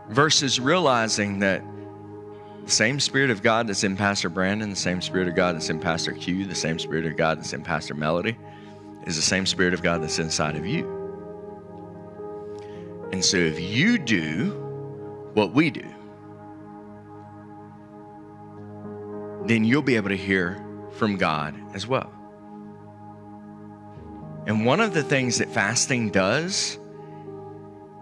Versus 0.08 0.58
realizing 0.60 1.40
that 1.40 1.62
the 2.64 2.70
same 2.70 3.00
Spirit 3.00 3.30
of 3.30 3.42
God 3.42 3.66
that's 3.66 3.84
in 3.84 3.96
Pastor 3.96 4.28
Brandon, 4.28 4.70
the 4.70 4.76
same 4.76 5.02
Spirit 5.02 5.28
of 5.28 5.34
God 5.34 5.56
that's 5.56 5.68
in 5.68 5.78
Pastor 5.78 6.12
Q, 6.12 6.46
the 6.46 6.54
same 6.54 6.78
Spirit 6.78 7.04
of 7.04 7.16
God 7.16 7.38
that's 7.38 7.52
in 7.52 7.62
Pastor 7.62 7.94
Melody, 7.94 8.36
is 9.06 9.16
the 9.16 9.22
same 9.22 9.46
Spirit 9.46 9.74
of 9.74 9.82
God 9.82 10.02
that's 10.02 10.18
inside 10.18 10.56
of 10.56 10.66
you. 10.66 11.00
And 13.12 13.24
so 13.24 13.36
if 13.36 13.60
you 13.60 13.98
do 13.98 14.50
what 15.34 15.52
we 15.52 15.70
do, 15.70 15.86
then 19.46 19.64
you'll 19.64 19.82
be 19.82 19.96
able 19.96 20.08
to 20.08 20.16
hear 20.16 20.64
from 20.92 21.16
God 21.16 21.54
as 21.74 21.86
well. 21.86 22.12
And 24.46 24.64
one 24.66 24.80
of 24.80 24.94
the 24.94 25.02
things 25.02 25.38
that 25.38 25.48
fasting 25.50 26.10
does, 26.10 26.78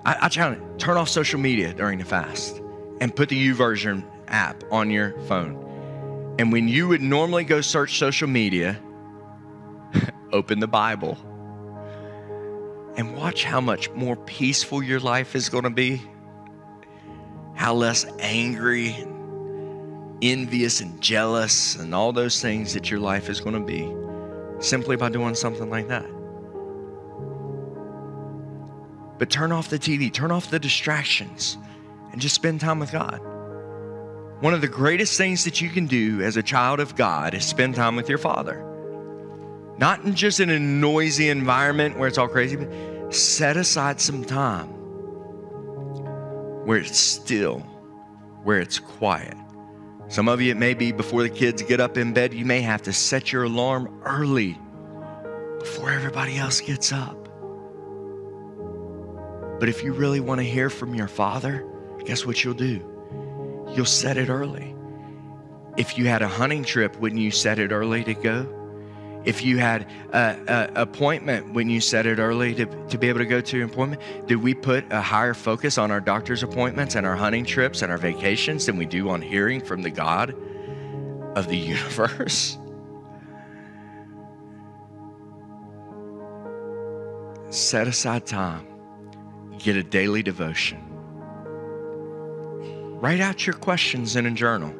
I, 0.04 0.16
I 0.22 0.28
challenge 0.28 0.62
turn 0.80 0.96
off 0.96 1.08
social 1.08 1.38
media 1.38 1.74
during 1.74 1.98
the 1.98 2.04
fast 2.04 2.60
and 3.00 3.14
put 3.14 3.28
the 3.28 3.48
YouVersion 3.48 4.04
app 4.28 4.62
on 4.70 4.90
your 4.90 5.18
phone. 5.22 6.36
And 6.38 6.52
when 6.52 6.68
you 6.68 6.88
would 6.88 7.02
normally 7.02 7.44
go 7.44 7.60
search 7.60 7.98
social 7.98 8.28
media, 8.28 8.78
open 10.32 10.60
the 10.60 10.68
Bible 10.68 11.18
and 12.96 13.16
watch 13.16 13.44
how 13.44 13.60
much 13.60 13.90
more 13.90 14.16
peaceful 14.16 14.82
your 14.82 15.00
life 15.00 15.34
is 15.34 15.48
going 15.48 15.64
to 15.64 15.70
be, 15.70 16.02
how 17.54 17.74
less 17.74 18.04
angry, 18.18 18.96
envious, 20.22 20.80
and 20.80 21.00
jealous, 21.00 21.76
and 21.76 21.94
all 21.94 22.12
those 22.12 22.40
things 22.42 22.74
that 22.74 22.90
your 22.90 23.00
life 23.00 23.28
is 23.28 23.40
going 23.40 23.54
to 23.54 23.60
be 23.60 23.90
simply 24.62 24.96
by 24.96 25.08
doing 25.08 25.34
something 25.34 25.70
like 25.70 25.88
that. 25.88 26.06
But 29.18 29.30
turn 29.30 29.52
off 29.52 29.68
the 29.68 29.78
TV, 29.78 30.12
turn 30.12 30.30
off 30.30 30.50
the 30.50 30.58
distractions, 30.58 31.58
and 32.12 32.20
just 32.20 32.34
spend 32.34 32.60
time 32.60 32.78
with 32.78 32.92
God. 32.92 33.20
One 34.40 34.54
of 34.54 34.62
the 34.62 34.68
greatest 34.68 35.18
things 35.18 35.44
that 35.44 35.60
you 35.60 35.68
can 35.68 35.86
do 35.86 36.22
as 36.22 36.36
a 36.38 36.42
child 36.42 36.80
of 36.80 36.96
God 36.96 37.34
is 37.34 37.44
spend 37.44 37.74
time 37.74 37.96
with 37.96 38.08
your 38.08 38.18
Father. 38.18 38.66
Not 39.80 40.04
in 40.04 40.14
just 40.14 40.40
in 40.40 40.50
a 40.50 40.58
noisy 40.58 41.30
environment 41.30 41.98
where 41.98 42.06
it's 42.06 42.18
all 42.18 42.28
crazy, 42.28 42.54
but 42.54 43.14
set 43.14 43.56
aside 43.56 43.98
some 43.98 44.22
time 44.22 44.68
where 46.66 46.76
it's 46.76 46.98
still, 46.98 47.60
where 48.44 48.60
it's 48.60 48.78
quiet. 48.78 49.34
Some 50.08 50.28
of 50.28 50.42
you, 50.42 50.50
it 50.50 50.58
may 50.58 50.74
be 50.74 50.92
before 50.92 51.22
the 51.22 51.30
kids 51.30 51.62
get 51.62 51.80
up 51.80 51.96
in 51.96 52.12
bed, 52.12 52.34
you 52.34 52.44
may 52.44 52.60
have 52.60 52.82
to 52.82 52.92
set 52.92 53.32
your 53.32 53.44
alarm 53.44 54.02
early 54.04 54.58
before 55.58 55.90
everybody 55.90 56.36
else 56.36 56.60
gets 56.60 56.92
up. 56.92 57.16
But 59.58 59.70
if 59.70 59.82
you 59.82 59.94
really 59.94 60.20
want 60.20 60.40
to 60.40 60.46
hear 60.46 60.68
from 60.68 60.94
your 60.94 61.08
father, 61.08 61.66
guess 62.04 62.26
what 62.26 62.44
you'll 62.44 62.52
do? 62.52 62.84
You'll 63.74 63.86
set 63.86 64.18
it 64.18 64.28
early. 64.28 64.74
If 65.78 65.96
you 65.96 66.06
had 66.06 66.20
a 66.20 66.28
hunting 66.28 66.64
trip, 66.64 67.00
wouldn't 67.00 67.20
you 67.22 67.30
set 67.30 67.58
it 67.58 67.72
early 67.72 68.04
to 68.04 68.12
go? 68.12 68.59
If 69.24 69.44
you 69.44 69.58
had 69.58 69.86
an 70.12 70.70
appointment 70.76 71.52
when 71.52 71.68
you 71.68 71.80
set 71.80 72.06
it 72.06 72.18
early 72.18 72.54
to, 72.54 72.66
to 72.88 72.98
be 72.98 73.08
able 73.08 73.18
to 73.18 73.26
go 73.26 73.40
to 73.40 73.56
your 73.56 73.66
appointment 73.66 74.00
did 74.26 74.36
we 74.36 74.54
put 74.54 74.84
a 74.90 75.00
higher 75.00 75.34
focus 75.34 75.78
on 75.78 75.90
our 75.90 76.00
doctor's 76.00 76.42
appointments 76.42 76.94
and 76.94 77.06
our 77.06 77.16
hunting 77.16 77.44
trips 77.44 77.82
and 77.82 77.92
our 77.92 77.98
vacations 77.98 78.66
than 78.66 78.76
we 78.76 78.86
do 78.86 79.08
on 79.10 79.20
hearing 79.20 79.60
from 79.60 79.82
the 79.82 79.90
god 79.90 80.34
of 81.36 81.48
the 81.48 81.56
universe 81.56 82.58
set 87.50 87.86
aside 87.86 88.26
time 88.26 88.66
get 89.58 89.76
a 89.76 89.82
daily 89.82 90.22
devotion 90.22 90.90
write 93.00 93.20
out 93.20 93.46
your 93.46 93.56
questions 93.56 94.14
in 94.14 94.26
a 94.26 94.30
journal. 94.30 94.74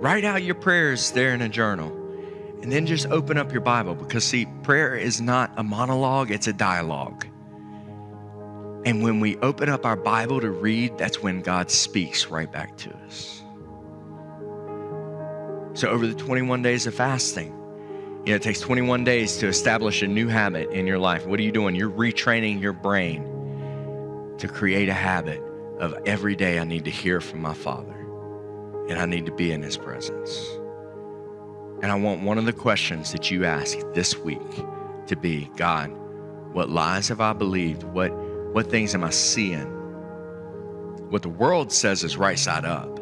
Write 0.00 0.24
out 0.24 0.42
your 0.42 0.56
prayers 0.56 1.12
there 1.12 1.32
in 1.32 1.42
a 1.42 1.48
journal. 1.48 1.97
And 2.62 2.72
then 2.72 2.86
just 2.86 3.06
open 3.06 3.38
up 3.38 3.52
your 3.52 3.60
Bible 3.60 3.94
because, 3.94 4.24
see, 4.24 4.46
prayer 4.62 4.96
is 4.96 5.20
not 5.20 5.52
a 5.56 5.62
monologue, 5.62 6.30
it's 6.30 6.46
a 6.46 6.52
dialogue. 6.52 7.26
And 8.84 9.02
when 9.02 9.20
we 9.20 9.36
open 9.38 9.68
up 9.68 9.84
our 9.84 9.96
Bible 9.96 10.40
to 10.40 10.50
read, 10.50 10.96
that's 10.98 11.22
when 11.22 11.42
God 11.42 11.70
speaks 11.70 12.26
right 12.26 12.50
back 12.50 12.76
to 12.78 12.96
us. 13.06 13.42
So, 15.74 15.88
over 15.88 16.06
the 16.06 16.14
21 16.14 16.62
days 16.62 16.86
of 16.86 16.94
fasting, 16.94 17.52
you 18.24 18.32
know, 18.32 18.36
it 18.36 18.42
takes 18.42 18.60
21 18.60 19.04
days 19.04 19.36
to 19.38 19.46
establish 19.46 20.02
a 20.02 20.06
new 20.06 20.28
habit 20.28 20.70
in 20.70 20.86
your 20.86 20.98
life. 20.98 21.26
What 21.26 21.38
are 21.38 21.42
you 21.42 21.52
doing? 21.52 21.74
You're 21.74 21.90
retraining 21.90 22.60
your 22.60 22.72
brain 22.72 23.24
to 24.38 24.48
create 24.48 24.88
a 24.88 24.94
habit 24.94 25.42
of 25.78 25.94
every 26.04 26.34
day 26.34 26.58
I 26.58 26.64
need 26.64 26.84
to 26.84 26.90
hear 26.90 27.20
from 27.20 27.40
my 27.40 27.54
Father 27.54 27.94
and 28.88 28.98
I 28.98 29.06
need 29.06 29.26
to 29.26 29.32
be 29.32 29.52
in 29.52 29.62
His 29.62 29.76
presence. 29.76 30.57
And 31.82 31.92
I 31.92 31.94
want 31.94 32.22
one 32.22 32.38
of 32.38 32.44
the 32.44 32.52
questions 32.52 33.12
that 33.12 33.30
you 33.30 33.44
ask 33.44 33.78
this 33.94 34.16
week 34.16 34.64
to 35.06 35.16
be 35.16 35.50
God, 35.56 35.90
what 36.52 36.70
lies 36.70 37.08
have 37.08 37.20
I 37.20 37.32
believed? 37.32 37.84
What, 37.84 38.08
what 38.52 38.70
things 38.70 38.94
am 38.94 39.04
I 39.04 39.10
seeing? 39.10 39.66
What 41.10 41.22
the 41.22 41.28
world 41.28 41.72
says 41.72 42.04
is 42.04 42.16
right 42.16 42.38
side 42.38 42.64
up, 42.64 42.96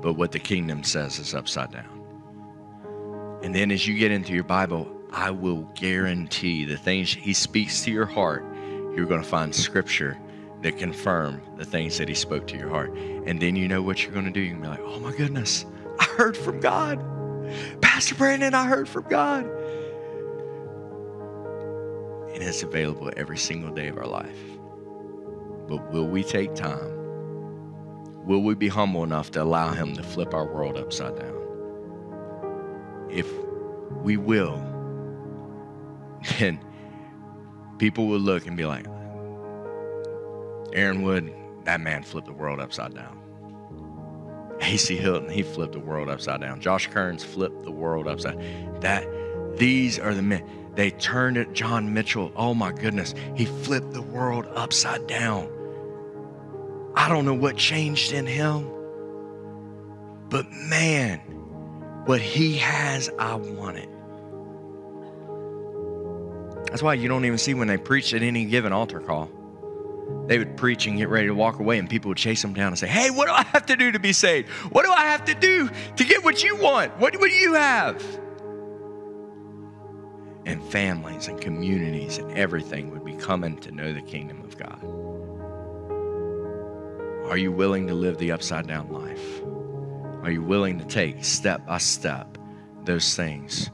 but 0.00 0.14
what 0.14 0.32
the 0.32 0.38
kingdom 0.38 0.84
says 0.84 1.18
is 1.18 1.34
upside 1.34 1.72
down. 1.72 3.40
And 3.42 3.54
then 3.54 3.70
as 3.70 3.86
you 3.86 3.98
get 3.98 4.12
into 4.12 4.32
your 4.32 4.44
Bible, 4.44 4.90
I 5.10 5.30
will 5.30 5.62
guarantee 5.74 6.64
the 6.64 6.76
things 6.76 7.12
He 7.12 7.34
speaks 7.34 7.82
to 7.84 7.90
your 7.90 8.06
heart, 8.06 8.44
you're 8.94 9.06
going 9.06 9.22
to 9.22 9.28
find 9.28 9.54
scripture 9.54 10.16
that 10.62 10.78
confirm 10.78 11.42
the 11.56 11.64
things 11.64 11.98
that 11.98 12.08
he 12.08 12.14
spoke 12.14 12.46
to 12.46 12.56
your 12.56 12.68
heart. 12.68 12.92
And 13.26 13.40
then 13.40 13.56
you 13.56 13.68
know 13.68 13.82
what 13.82 14.02
you're 14.02 14.12
going 14.12 14.26
to 14.26 14.30
do. 14.30 14.40
You're 14.40 14.56
going 14.56 14.76
to 14.76 14.82
be 14.82 14.84
like, 14.84 14.94
oh 14.94 15.00
my 15.00 15.12
goodness, 15.12 15.66
I 15.98 16.04
heard 16.04 16.36
from 16.36 16.60
God. 16.60 17.02
Pastor 17.80 18.14
Brandon, 18.14 18.54
I 18.54 18.66
heard 18.66 18.88
from 18.88 19.04
God. 19.08 19.44
And 22.32 22.42
it's 22.42 22.62
available 22.62 23.10
every 23.16 23.38
single 23.38 23.70
day 23.72 23.88
of 23.88 23.98
our 23.98 24.06
life. 24.06 24.38
But 25.68 25.92
will 25.92 26.06
we 26.06 26.24
take 26.24 26.54
time? 26.54 26.92
Will 28.24 28.42
we 28.42 28.54
be 28.54 28.68
humble 28.68 29.04
enough 29.04 29.30
to 29.32 29.42
allow 29.42 29.72
him 29.72 29.94
to 29.96 30.02
flip 30.02 30.32
our 30.34 30.46
world 30.46 30.76
upside 30.76 31.18
down? 31.18 31.36
If 33.10 33.30
we 34.02 34.16
will, 34.16 34.56
then 36.38 36.58
people 37.78 38.06
will 38.06 38.20
look 38.20 38.46
and 38.46 38.56
be 38.56 38.64
like, 38.64 38.86
Aaron 40.72 41.02
Wood, 41.02 41.32
that 41.64 41.80
man 41.80 42.02
flipped 42.02 42.26
the 42.26 42.32
world 42.32 42.60
upside 42.60 42.94
down. 42.94 43.21
AC 44.62 44.96
Hilton, 44.96 45.28
he 45.28 45.42
flipped 45.42 45.72
the 45.72 45.80
world 45.80 46.08
upside 46.08 46.40
down. 46.40 46.60
Josh 46.60 46.88
Kearns 46.88 47.24
flipped 47.24 47.64
the 47.64 47.72
world 47.72 48.06
upside. 48.06 48.40
That 48.80 49.06
these 49.56 49.98
are 49.98 50.14
the 50.14 50.22
men. 50.22 50.48
They 50.74 50.90
turned 50.90 51.36
it. 51.36 51.52
John 51.52 51.92
Mitchell, 51.92 52.32
oh 52.36 52.54
my 52.54 52.72
goodness, 52.72 53.14
he 53.34 53.44
flipped 53.44 53.92
the 53.92 54.02
world 54.02 54.46
upside 54.54 55.06
down. 55.06 55.50
I 56.94 57.08
don't 57.08 57.24
know 57.24 57.34
what 57.34 57.56
changed 57.56 58.12
in 58.12 58.26
him, 58.26 58.70
but 60.28 60.50
man, 60.50 61.18
what 62.06 62.20
he 62.20 62.56
has, 62.58 63.10
I 63.18 63.34
want 63.34 63.78
it. 63.78 63.88
That's 66.66 66.82
why 66.82 66.94
you 66.94 67.08
don't 67.08 67.24
even 67.24 67.38
see 67.38 67.54
when 67.54 67.68
they 67.68 67.76
preach 67.76 68.14
at 68.14 68.22
any 68.22 68.44
given 68.44 68.72
altar 68.72 69.00
call 69.00 69.30
they 70.26 70.38
would 70.38 70.56
preach 70.56 70.86
and 70.86 70.96
get 70.98 71.08
ready 71.08 71.26
to 71.26 71.34
walk 71.34 71.58
away, 71.58 71.78
and 71.78 71.90
people 71.90 72.08
would 72.08 72.18
chase 72.18 72.42
them 72.42 72.54
down 72.54 72.68
and 72.68 72.78
say, 72.78 72.86
Hey, 72.86 73.10
what 73.10 73.26
do 73.26 73.32
I 73.32 73.42
have 73.44 73.66
to 73.66 73.76
do 73.76 73.92
to 73.92 73.98
be 73.98 74.12
saved? 74.12 74.48
What 74.70 74.84
do 74.84 74.92
I 74.92 75.02
have 75.02 75.24
to 75.26 75.34
do 75.34 75.68
to 75.96 76.04
get 76.04 76.24
what 76.24 76.42
you 76.42 76.56
want? 76.56 76.96
What, 76.98 77.18
what 77.18 77.30
do 77.30 77.36
you 77.36 77.54
have? 77.54 78.02
And 80.46 80.62
families 80.64 81.28
and 81.28 81.40
communities 81.40 82.18
and 82.18 82.32
everything 82.32 82.90
would 82.90 83.04
be 83.04 83.14
coming 83.14 83.56
to 83.58 83.72
know 83.72 83.92
the 83.92 84.02
kingdom 84.02 84.42
of 84.42 84.56
God. 84.56 84.82
Are 87.30 87.36
you 87.36 87.52
willing 87.52 87.86
to 87.86 87.94
live 87.94 88.18
the 88.18 88.32
upside 88.32 88.66
down 88.66 88.92
life? 88.92 89.42
Are 90.22 90.30
you 90.30 90.42
willing 90.42 90.78
to 90.78 90.84
take 90.84 91.24
step 91.24 91.66
by 91.66 91.78
step 91.78 92.38
those 92.84 93.14
things 93.14 93.70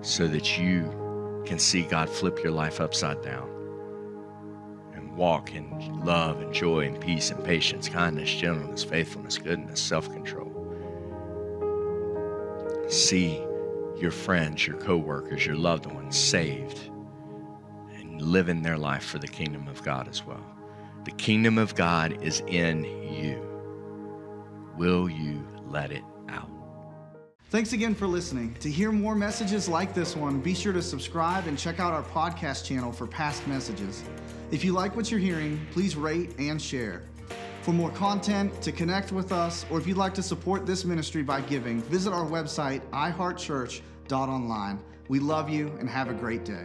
so 0.00 0.26
that 0.28 0.58
you 0.58 1.42
can 1.44 1.58
see 1.58 1.82
God 1.82 2.08
flip 2.08 2.42
your 2.42 2.52
life 2.52 2.80
upside 2.80 3.22
down? 3.22 3.57
Walk 5.18 5.54
in 5.54 6.04
love 6.04 6.40
and 6.40 6.54
joy 6.54 6.86
and 6.86 6.98
peace 7.00 7.30
and 7.30 7.44
patience, 7.44 7.88
kindness, 7.88 8.32
gentleness, 8.32 8.84
faithfulness, 8.84 9.36
goodness, 9.36 9.80
self 9.80 10.10
control. 10.10 10.54
See 12.88 13.42
your 13.98 14.12
friends, 14.12 14.66
your 14.66 14.76
coworkers, 14.76 15.44
your 15.44 15.56
loved 15.56 15.86
ones 15.86 16.16
saved 16.16 16.78
and 17.96 18.22
living 18.22 18.62
their 18.62 18.78
life 18.78 19.04
for 19.04 19.18
the 19.18 19.26
kingdom 19.26 19.66
of 19.66 19.82
God 19.82 20.08
as 20.08 20.24
well. 20.24 20.44
The 21.04 21.10
kingdom 21.12 21.58
of 21.58 21.74
God 21.74 22.22
is 22.22 22.40
in 22.46 22.84
you. 22.84 23.44
Will 24.76 25.10
you 25.10 25.44
let 25.66 25.90
it 25.90 26.04
out? 26.28 26.48
Thanks 27.50 27.72
again 27.72 27.94
for 27.94 28.06
listening. 28.06 28.54
To 28.60 28.70
hear 28.70 28.92
more 28.92 29.16
messages 29.16 29.68
like 29.68 29.94
this 29.94 30.14
one, 30.14 30.40
be 30.40 30.54
sure 30.54 30.72
to 30.72 30.82
subscribe 30.82 31.48
and 31.48 31.58
check 31.58 31.80
out 31.80 31.92
our 31.92 32.04
podcast 32.04 32.64
channel 32.64 32.92
for 32.92 33.06
past 33.06 33.46
messages. 33.48 34.04
If 34.50 34.64
you 34.64 34.72
like 34.72 34.96
what 34.96 35.10
you're 35.10 35.20
hearing, 35.20 35.60
please 35.72 35.94
rate 35.94 36.34
and 36.38 36.60
share. 36.60 37.02
For 37.60 37.72
more 37.72 37.90
content, 37.90 38.62
to 38.62 38.72
connect 38.72 39.12
with 39.12 39.30
us, 39.30 39.66
or 39.70 39.78
if 39.78 39.86
you'd 39.86 39.98
like 39.98 40.14
to 40.14 40.22
support 40.22 40.64
this 40.64 40.86
ministry 40.86 41.22
by 41.22 41.42
giving, 41.42 41.82
visit 41.82 42.14
our 42.14 42.24
website, 42.24 42.80
iheartchurch.online. 42.90 44.80
We 45.08 45.18
love 45.18 45.50
you 45.50 45.76
and 45.78 45.88
have 45.90 46.08
a 46.08 46.14
great 46.14 46.46
day. 46.46 46.64